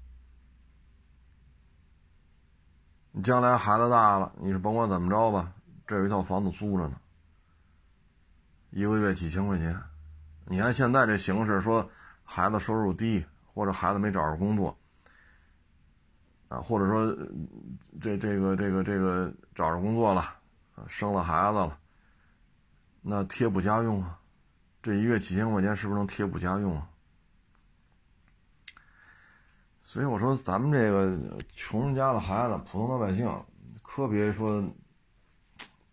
[3.12, 5.52] 你将来孩子大了，你是甭管怎么着吧，
[5.86, 6.96] 这有一套房子租着呢，
[8.70, 9.76] 一个月几千块钱。
[10.44, 11.90] 你看现在这形势，说
[12.24, 14.76] 孩子收入低，或者孩子没找着工作，
[16.48, 17.16] 啊，或者说
[18.00, 20.24] 这这个这个这个找着工作了，
[20.86, 21.78] 生了孩子了。
[23.02, 24.20] 那贴补家用啊，
[24.82, 26.89] 这一月几千块钱是不是能贴补家用啊？
[29.93, 31.18] 所以我说，咱们这个
[31.57, 33.28] 穷人家的孩子，普通老百姓，
[33.82, 34.62] 可别说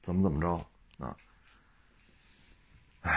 [0.04, 0.54] 怎么怎么着
[1.04, 1.18] 啊！
[3.02, 3.12] 哎，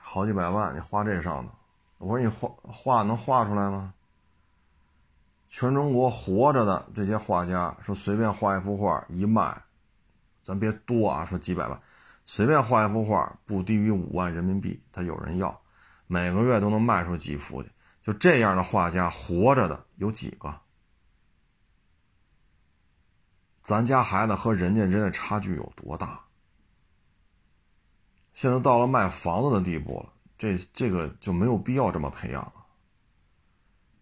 [0.00, 1.52] 好几百万你花这上头，
[1.98, 3.92] 我说你画画能画出来吗？
[5.50, 9.54] 全中国活着的这些画家，说随便画一幅画一卖，
[10.42, 11.78] 咱别多啊，说几百万。
[12.24, 15.60] 随便画一幅画，不低于五万人民币，他有人要，
[16.06, 17.70] 每个月都能卖出几幅去。
[18.04, 20.60] 就这样的画家，活着的有几个？
[23.62, 26.22] 咱家孩子和人家人的差距有多大？
[28.34, 32.52] 现在到了卖房子的地步了，这这个就没有必要这么培养了。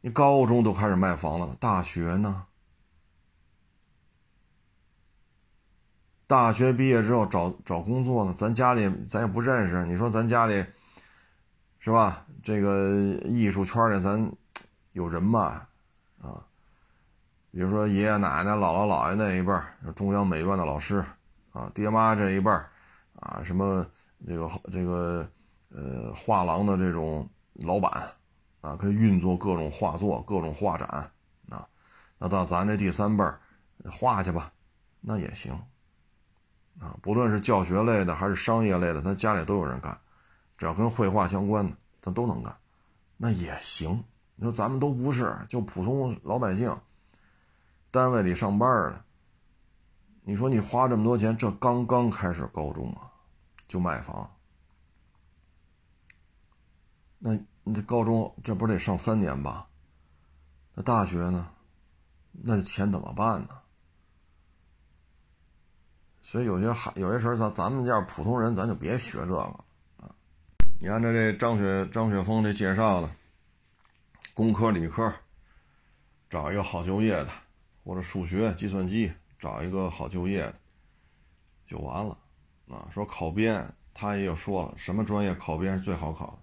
[0.01, 2.45] 你高中都开始卖房子了，大学呢？
[6.27, 9.87] 大学毕业之后找找工作呢，咱家里咱也不认识。
[9.87, 10.67] 你说咱家里
[11.79, 12.27] 是吧？
[12.43, 12.91] 这个
[13.25, 14.33] 艺术圈里咱
[14.93, 15.63] 有人嘛
[16.21, 16.45] 啊，
[17.51, 19.65] 比如说爷爷奶奶、姥姥姥爷那一辈儿，
[19.95, 21.05] 中央美院的老师
[21.53, 22.69] 啊，爹妈这一辈儿
[23.21, 23.87] 啊，什么
[24.27, 25.29] 这个这个
[25.71, 28.11] 呃画廊的这种老板
[28.61, 30.89] 啊，可以运作各种画作、各种画展
[31.49, 31.69] 啊。
[32.19, 33.41] 那到咱这第三辈儿
[33.91, 34.53] 画去吧，
[35.01, 35.53] 那也行。
[36.81, 39.97] 啊，不论是教学类的还是商业类的，他家里都有人干，
[40.57, 42.55] 只要跟绘画相关的，他都能干，
[43.17, 44.05] 那也行。
[44.35, 46.77] 你说咱们都不是，就普通老百姓，
[47.91, 49.05] 单位里上班的，
[50.23, 53.13] 你说你花这么多钱，这刚刚开始高中啊，
[53.69, 54.29] 就卖房，
[57.19, 59.69] 那你这高中这不得上三年吧？
[60.75, 61.51] 那大学呢？
[62.33, 63.61] 那钱怎么办呢？
[66.23, 69.65] 所以有些孩有些时候，咱咱们这样普通人，咱就别学这个。
[70.83, 73.09] 你看这这张雪张雪峰这介绍的，
[74.35, 75.15] 工科理科
[76.29, 77.29] 找一个好就业的，
[77.85, 80.55] 或者数学计算机找一个好就业的，
[81.65, 82.19] 就完了
[82.69, 82.89] 啊。
[82.91, 83.65] 说考编，
[83.95, 86.39] 他也有说了，什么专业考编是最好考的，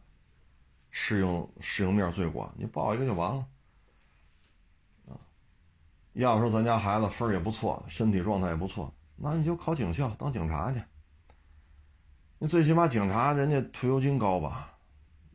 [0.90, 3.46] 适应适应面最广，你报一个就完了
[5.10, 5.20] 啊。
[6.14, 10.82] 要说咱家孩子分也不错，身体状态也不错，那你就考警校当警察去。
[12.40, 14.74] 你最起码警察人家退休金高吧？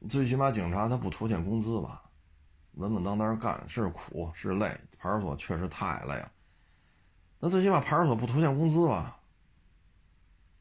[0.08, 2.02] 最起码警察他不拖欠工资吧？
[2.72, 6.32] 稳稳当当干是苦是累，派出所确实太累了。
[7.38, 9.18] 那最起码派出所不拖欠工资吧？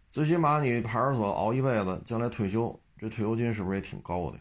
[0.09, 4.37] 最起码你派出所熬一辈子，将来退休，这退休金是不是也挺高的？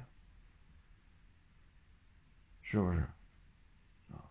[2.62, 2.98] 是不是？
[4.10, 4.26] 啊？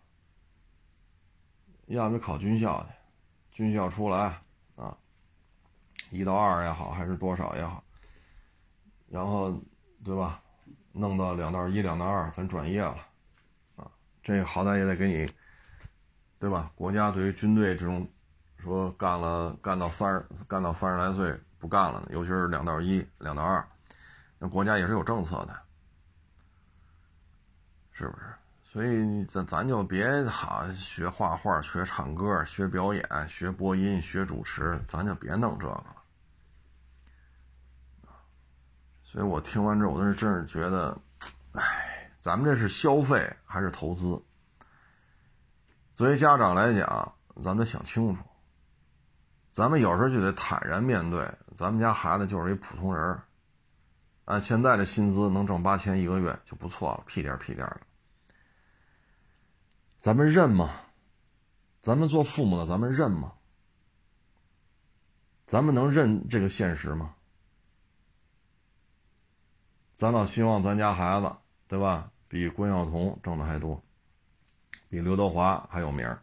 [1.88, 2.94] 要么考军校去，
[3.52, 4.42] 军校出来，
[6.12, 7.84] 一到二也好，还是多少也好，
[9.10, 9.60] 然后
[10.04, 10.40] 对吧？
[10.92, 12.98] 弄到两到一、两到二，咱转业了。
[13.78, 13.90] 啊
[14.22, 15.34] 这好歹也得给你，
[16.38, 16.70] 对吧？
[16.76, 18.08] 国家对于军队这种，
[18.58, 23.66] 说干了干到三十干到三十来岁不干了，尤其是两到一、两到二，
[24.38, 25.60] 那国家也是有政策的，
[27.92, 28.26] 是不是？
[28.64, 35.96] 所以咱咱就别哈学画画、学唱歌、学表演、学播音、学主持，咱就别弄这个了。
[39.12, 40.98] 所以我听完之后，我是真是觉得，
[41.52, 41.62] 哎。
[42.22, 44.24] 咱们这是消费还是投资？
[45.96, 48.24] 作为家长来讲，咱们得想清楚。
[49.52, 53.20] 咱们有时候就得坦然面对，咱们家孩子就是一普通人
[54.26, 57.82] 按现在的薪资能挣八千一个月就不错了，屁颠屁颠的。
[59.98, 60.70] 咱们认吗？
[61.82, 63.34] 咱们做父母的，咱们认吗？
[65.48, 67.16] 咱们能认这个现实吗？
[70.02, 71.32] 咱倒希望咱家孩子。
[71.68, 72.12] 对吧？
[72.28, 73.82] 比关晓彤挣的还多，
[74.90, 76.22] 比刘德华还有名儿。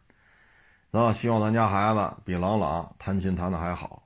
[0.92, 4.02] 咱老希望咱家孩子比郎朗弹琴弹的还好，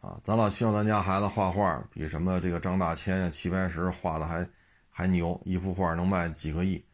[0.00, 4.44] 啊，咱老希望咱家孩子画画比什么这个张大千呀、齐白石画的还
[4.90, 6.84] 还牛，一幅画能卖几个亿。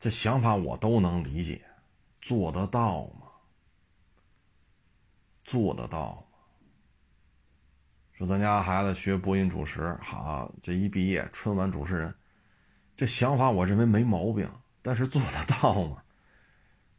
[0.00, 1.64] 这想法我都能理解，
[2.20, 3.28] 做得到吗？
[5.44, 6.23] 做得到？
[8.16, 12.14] 说咱家孩子学播音主持，好，这一毕业春晚主持人。
[12.94, 14.48] 这想法我认为没毛病，
[14.82, 15.96] 但是做得到吗？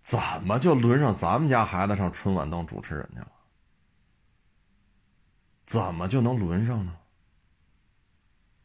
[0.03, 3.31] 怎么就轮上咱们家孩子上春晚当主持人去了？
[5.65, 6.93] 怎么就能轮上呢？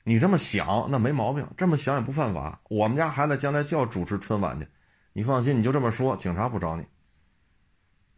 [0.02, 2.60] 你这么想那没毛病，这么想也不犯法。
[2.68, 4.66] 我们家孩子将来就要主持春晚去，
[5.12, 6.84] 你放心，你就这么说，警察不找你。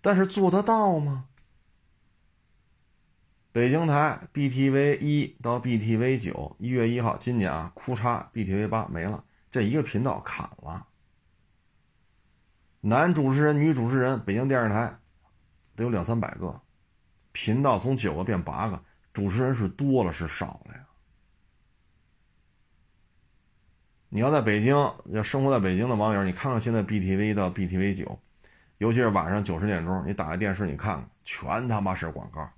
[0.00, 1.26] 但是做得到吗？
[3.52, 10.86] 北京台 BTV 一到 BTV 九，一月一号，今年啊，哭嚓，BTV 八没了，这一个频道砍了。
[12.80, 14.98] 男主持人、女主持人，北京电视台
[15.76, 16.58] 得有两三百个，
[17.32, 18.82] 频道从九个变八个，
[19.12, 20.86] 主持人是多了是少了呀？
[24.08, 24.74] 你要在北京，
[25.10, 28.18] 要生活在北京的网友，你看看现在 BTV 到 BTV 九，
[28.78, 32.50] 尤其是晚上九十点钟，你打开电视，你看看，全他妈是广告。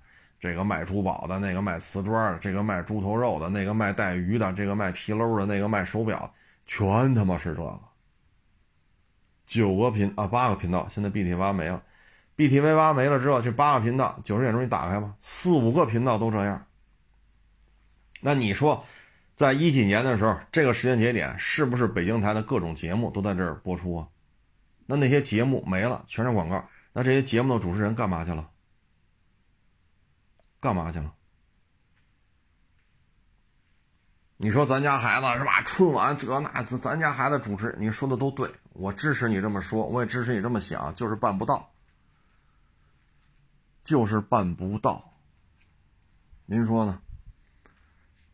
[0.45, 6.31] 这个卖珠宝的，那个卖瓷砖的，这个卖猪头肉的，那个卖带鱼的，这个卖皮褛的，那个卖手表，
[6.67, 7.81] 全他妈是这个。
[9.47, 11.83] 九个频啊，八个频道，现在 BTV 没了
[12.37, 16.63] ，BTV 八没了之后，这八个频道，九十点钟你打开吧，四五个频道都这样。
[18.21, 18.85] 那你说，
[19.37, 24.07] 在一几年的时候，这个时间节点是不是北京台的各种节目都在这儿播出啊？
[24.85, 28.47] 那那些节目没了，全是广告，那这些节目的主持人干嘛去了？
[30.65, 31.13] 干嘛去了？
[34.39, 35.61] 你说咱家孩子是吧？
[35.63, 41.71] 春晚这那，咱咱家孩子主持，你说的都对，我支持你这么说，我也支持你这么想，就是办不到，
[43.83, 45.13] 就是办不到。
[46.47, 46.99] 您说呢？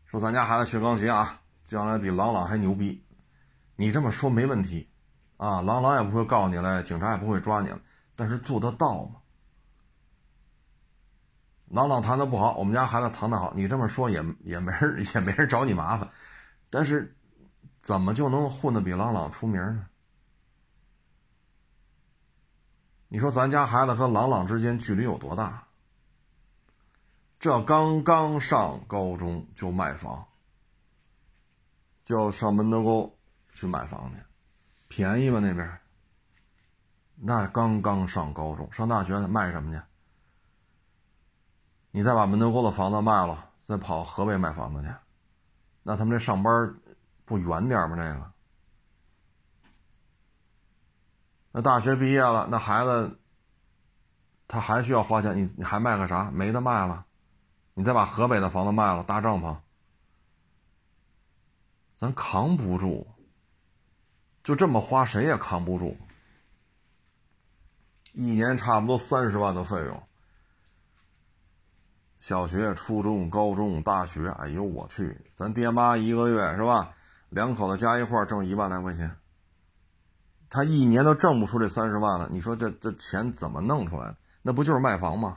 [0.05, 3.03] 说咱家孩子学钢琴啊，将来比郎朗还牛逼，
[3.75, 4.89] 你这么说没问题
[5.35, 7.81] 啊，郎朗也不会告你了，警察也不会抓你了，
[8.15, 9.20] 但是做得到吗？
[11.71, 16.09] 朗朗弹的不好，我们家孩子弹的好，你这么说也也没人 也没人找你麻烦，
[16.69, 17.15] 但是
[17.79, 19.87] 怎么就能混得比朗朗出名呢？
[23.07, 25.67] 你说咱家孩子和朗朗之间距离有多大？
[27.39, 30.27] 这刚刚上高中就卖房，
[32.03, 33.17] 就要上门头沟
[33.53, 34.19] 去买房去，
[34.89, 35.79] 便宜吗那边？
[37.15, 39.81] 那刚刚上高中，上大学卖什么去？
[41.91, 44.87] 你再把门头沟的房子卖了，再跑河北买房子去，
[45.83, 46.73] 那他们这上班
[47.25, 47.95] 不远点吗？
[47.95, 48.31] 这个，
[51.51, 53.19] 那大学毕业了，那孩子
[54.47, 56.31] 他还需要花钱，你你还卖个啥？
[56.31, 57.05] 没得卖了，
[57.73, 59.57] 你再把河北的房子卖了，搭帐篷，
[61.97, 63.05] 咱扛不住，
[64.43, 65.97] 就这么花，谁也扛不住。
[68.13, 70.03] 一年差不多三十万的费用。
[72.21, 76.93] 小学、初中、高中、大学，哎呦我去，咱爹妈一个月是吧？
[77.29, 79.17] 两口子加一块挣一万来块钱，
[80.47, 82.29] 他一年都挣不出这三十万了。
[82.31, 84.15] 你说这这钱怎么弄出来？
[84.43, 85.35] 那不就是卖房吗？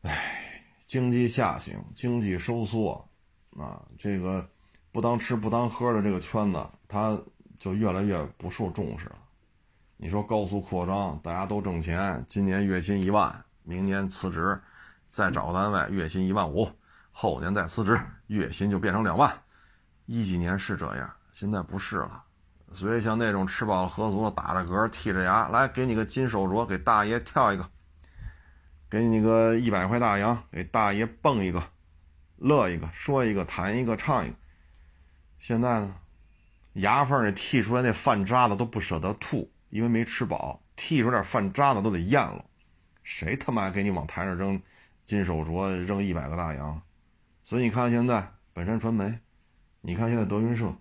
[0.00, 3.10] 哎，经济下行，经济收缩，
[3.58, 4.48] 啊，这个
[4.90, 7.20] 不当吃不当喝的这个圈子，它
[7.58, 9.18] 就越来越不受重视了。
[10.02, 14.58] 你说高速扩张，大家都挣钱，今年月薪一万，明年辞职，
[15.10, 16.66] 再找个单位月薪一万五，
[17.12, 19.30] 后年再辞职，月薪就变成两万。
[20.06, 22.24] 一几年是这样，现在不是了。
[22.72, 27.68] 所以像那种吃饱了喝足了，打着嗝，剔着牙来给你个金手镯，给大爷跳一个，
[28.88, 31.62] 给你个一百块大洋，给大爷蹦一个，
[32.38, 34.36] 乐一个，说一个，弹一个，唱一个。
[35.38, 35.94] 现在呢，
[36.72, 39.52] 牙缝里剔出来那饭渣子都不舍得吐。
[39.70, 42.44] 因为没吃饱，剔出点饭渣子都得咽了，
[43.02, 44.60] 谁他妈给你往台上扔
[45.04, 46.80] 金手镯，扔一百个大洋？
[47.42, 49.18] 所以你看现在本山传媒，
[49.80, 50.74] 你看现在德云社，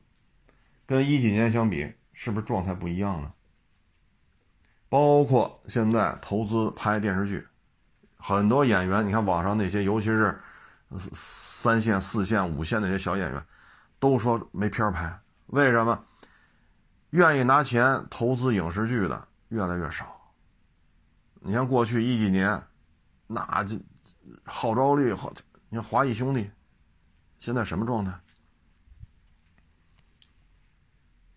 [0.85, 3.33] 跟一几年相比，是不是状态不一样了？
[4.89, 7.47] 包括现在投资拍电视剧，
[8.17, 10.37] 很多演员，你看网上那些，尤其是
[11.13, 13.45] 三线、四线、五线那些小演员，
[13.99, 16.05] 都说没片儿拍，为什么？
[17.11, 20.15] 愿意拿钱投资影视剧的越来越少。
[21.41, 22.61] 你像过去一几年，
[23.27, 23.79] 那这
[24.43, 25.31] 号召力好，
[25.69, 26.51] 你看华谊兄弟，
[27.37, 28.11] 现在什么状态？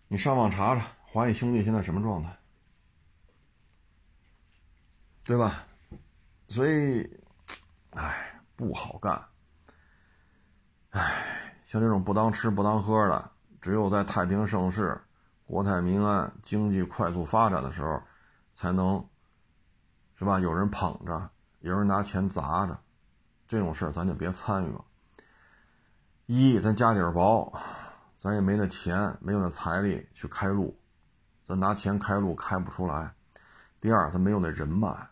[0.07, 2.37] 你上网查查华谊兄弟现在什么状态，
[5.23, 5.65] 对吧？
[6.47, 7.19] 所以，
[7.91, 9.19] 哎，不好干。
[10.91, 15.02] 哎，像这种不当吃不当喝的，只有在太平盛世。
[15.45, 18.01] 国泰民安，经济快速发展的时候，
[18.53, 19.05] 才能，
[20.17, 20.39] 是吧？
[20.39, 21.29] 有人捧着，
[21.59, 22.77] 有人拿钱砸着，
[23.47, 24.83] 这种事儿咱就别参与了。
[26.25, 27.53] 一，咱家底儿薄，
[28.17, 30.79] 咱也没那钱，没有那财力去开路，
[31.45, 33.13] 咱拿钱开路开不出来。
[33.81, 35.09] 第二，咱没有那人脉。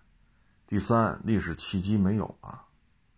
[0.65, 2.63] 第三，历史契机没有啊。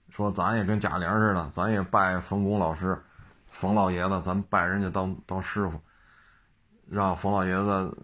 [0.09, 2.99] 说咱也跟贾玲似的，咱也拜冯巩老师、
[3.47, 5.79] 冯老爷子，咱拜人家当当师傅。
[6.93, 7.97] 让冯老爷子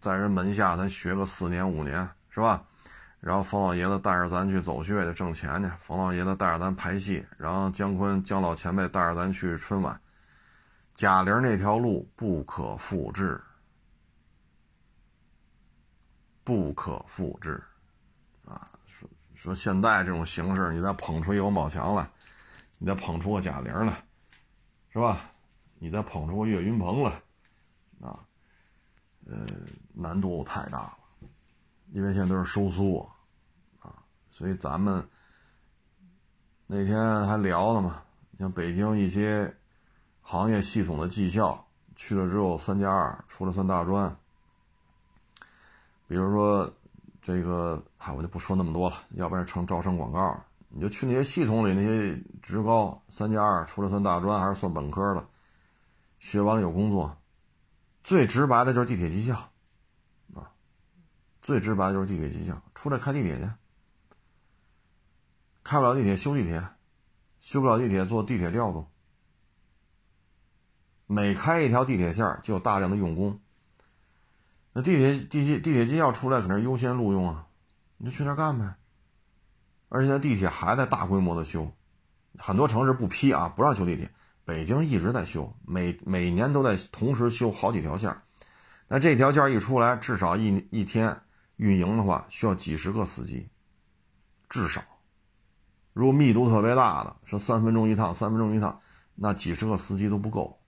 [0.00, 2.64] 在人门下，咱学个四年五年，是吧？
[3.20, 10.00] 然后冯老爷子带着咱去走穴去挣钱去，冯老爷子带着咱排戏，然后姜昆姜老前辈带着咱去春晚。
[10.94, 13.40] 贾玲那条路不可复制，
[16.42, 17.62] 不可复制，
[18.44, 18.68] 啊！
[18.88, 22.10] 说说现在这种形式，你再捧出一王宝强来，
[22.78, 24.04] 你再捧出个贾玲来，
[24.92, 25.20] 是吧？
[25.78, 27.12] 你再捧出个岳云鹏来。
[29.26, 29.46] 呃，
[29.92, 30.98] 难度太大了，
[31.92, 33.08] 因为现在都是收缩，
[33.80, 33.92] 啊，
[34.30, 35.06] 所以咱们
[36.66, 38.02] 那天还聊了嘛，
[38.38, 39.56] 像北京一些
[40.20, 41.66] 行业系统的技校
[41.96, 44.14] 去了之后，三加二出了算大专，
[46.06, 46.70] 比如说
[47.22, 50.38] 这个，嗨，我就不说那么多了，要不然成招生广告。
[50.76, 55.24] 你就去那些系统里那些职高，三加二出了算大专还是算本科的，
[56.18, 57.16] 学完了有工作。
[58.04, 59.34] 最直白的就是地铁技校，
[60.34, 60.52] 啊，
[61.40, 63.50] 最直白的就是地铁技校，出来开地铁去，
[65.62, 66.62] 开不了地铁修地铁，
[67.40, 68.86] 修不了地铁做地铁调度，
[71.06, 73.40] 每开一条地铁线就有大量的用工，
[74.74, 77.46] 那地铁地铁地铁技校出来肯定优先录用啊，
[77.96, 78.74] 你就去那干呗，
[79.88, 81.72] 而且地铁还在大规模的修，
[82.36, 84.12] 很多城市不批啊，不让修地铁。
[84.44, 88.14] 北京一直在修，每每年都在同时修好几条线
[88.88, 91.18] 那这条线一出来，至少一一天
[91.56, 93.48] 运营的话，需要几十个司机，
[94.48, 94.82] 至少。
[95.94, 98.78] 如果密度特别大的，说三分钟一趟，三分钟一趟，
[99.14, 100.58] 那几十个司机都不够。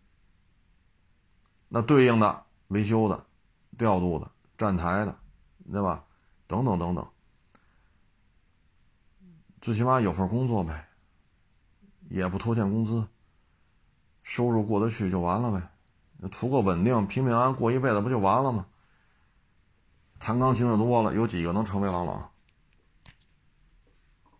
[1.68, 3.26] 那对应的维修的、
[3.76, 5.18] 调度的、站台的，
[5.70, 6.04] 对吧？
[6.46, 7.06] 等等等等，
[9.60, 10.88] 最起码有份工作呗，
[12.08, 13.06] 也不拖欠工资。
[14.26, 18.66] 收入过得去就完了呗，图个稳定，平平安安过一辈子不就完了吗？
[20.18, 22.28] 弹钢琴的多了，有几个能成为郎朗？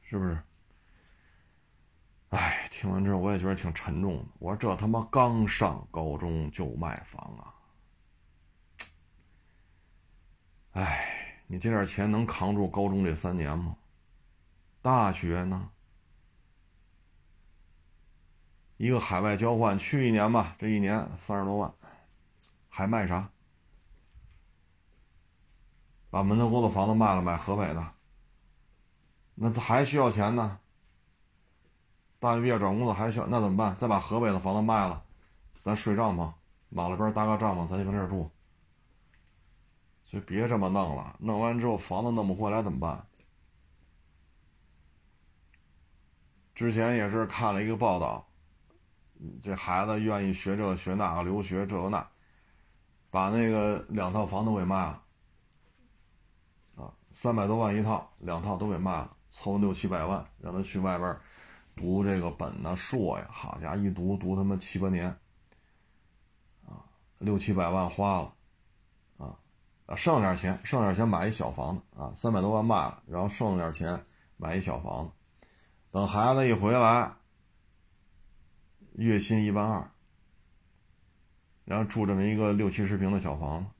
[0.02, 0.42] 是不是？
[2.30, 4.24] 哎，听完之后我也觉得挺沉重的。
[4.40, 7.54] 我说这他妈刚上高中就卖房啊！
[10.72, 13.76] 哎，你这点钱能扛住高中这三年吗？
[14.82, 15.70] 大学呢？
[18.76, 21.72] 一个海外交换去一年吧，这一年三十多万，
[22.68, 23.30] 还卖啥？
[26.10, 27.92] 把门头沟的房子卖了，买河北的，
[29.34, 30.58] 那还需要钱呢。
[32.18, 33.76] 大学毕业找工作还需要，那怎么办？
[33.76, 35.02] 再把河北的房子卖了，
[35.60, 36.32] 咱睡帐篷，
[36.68, 38.30] 马路边搭个帐篷，咱就跟这儿住。
[40.04, 43.06] 就别这么弄了，弄完之后房子弄不回来怎么办？
[46.54, 48.26] 之前也是看了一个报道，
[49.42, 52.06] 这孩子愿意学这学那个留学这个那，
[53.10, 55.02] 把那个两套房都给卖了，
[56.76, 61.16] 啊，三百多万一套，两套都给卖了，凑六七百万让他去外边
[61.74, 65.08] 读这个本呢硕呀，好家伙，一读读他妈七八年，
[66.66, 66.84] 啊，
[67.18, 68.34] 六七百万花了，
[69.16, 69.38] 啊，
[69.86, 74.04] 啊，剩点钱，剩点钱买一小房子啊，三百多万卖了，然后剩点钱
[74.36, 75.12] 买一小房子。
[75.90, 77.14] 等孩子一回来，
[78.96, 79.90] 月薪一万二，
[81.64, 83.70] 然后住这么一个六七十平的小房子。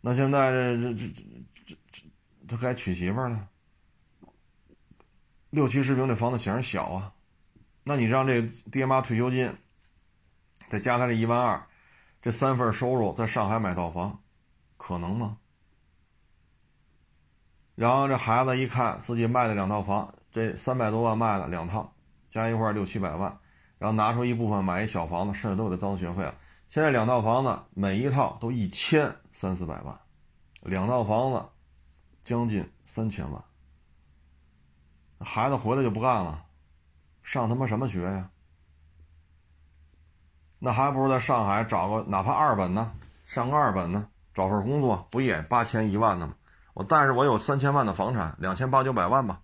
[0.00, 1.08] 那现在这这这
[1.66, 2.02] 这这
[2.48, 3.48] 他该娶媳妇了。
[5.50, 7.14] 六七十平这房子显然小啊，
[7.84, 9.54] 那你让这爹妈退休金，
[10.68, 11.66] 再加他这一万二，
[12.20, 14.22] 这三份收入在上海买套房，
[14.76, 15.38] 可能吗？
[17.74, 21.94] 然后这孩子一看自己卖的两套房，这三百多万卖了两套，
[22.30, 23.38] 加一块六七百万，
[23.78, 26.34] 然后拿出一部分买一小房子，剩下都给他交学费了。
[26.68, 30.00] 现在两套房子每一套都一千三四百万，
[30.62, 31.44] 两套房子
[32.24, 33.44] 将近三千万。
[35.20, 36.46] 孩子回来就不干了，
[37.22, 38.30] 上他妈什么学呀？
[40.58, 42.92] 那还不如在上海找个哪怕二本呢，
[43.26, 46.34] 上个二本呢，找份工作不也八千一万的吗？
[46.72, 49.42] 我但是我有三千万的房产，两千八九百万吧。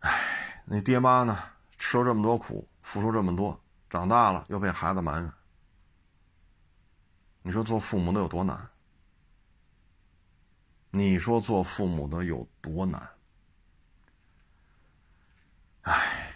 [0.00, 1.38] 唉，那爹妈呢？
[1.78, 5.32] 吃了这么多苦，付出这么多，长大了又被孩子埋怨。
[7.42, 8.68] 你说做父母的有多难？
[10.90, 13.00] 你说做父母的有多难？
[15.82, 16.34] 唉，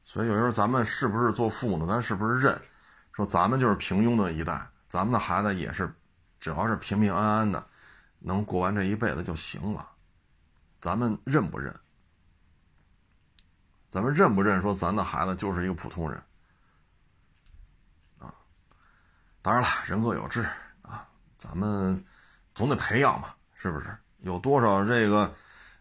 [0.00, 2.60] 所以有时候咱们是不是做父母的，咱是不是认？
[3.10, 4.64] 说咱们就是平庸的一代。
[4.86, 5.92] 咱们的孩子也是，
[6.38, 7.66] 只要是平平安安的，
[8.20, 9.90] 能过完这一辈子就行了。
[10.80, 11.74] 咱们认不认？
[13.90, 14.60] 咱们认不认？
[14.60, 16.22] 说咱的孩子就是一个普通人
[18.18, 18.34] 啊？
[19.40, 20.42] 当然了，人各有志
[20.82, 21.08] 啊，
[21.38, 22.04] 咱们
[22.54, 23.96] 总得培养嘛，是不是？
[24.18, 25.34] 有多少这个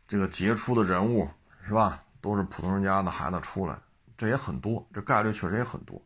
[0.08, 1.30] 这个杰出的人物
[1.66, 2.04] 是吧？
[2.22, 3.78] 都是普通人家的孩子出来，
[4.18, 6.02] 这也很多，这概率确实也很多。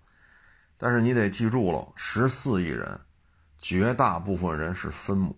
[0.78, 3.00] 但是你得记住了，十四亿人，
[3.60, 5.36] 绝大部分人是分母，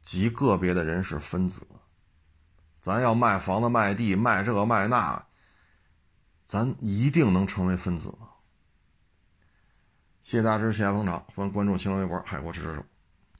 [0.00, 1.66] 极个别的人是分子。
[2.80, 5.22] 咱要卖房子、卖地、卖这个卖那，
[6.48, 8.30] 咱一定能成为分子吗？
[10.22, 12.82] 谢谢大师，谢谢捧场，欢迎关注新浪微博海阔知识。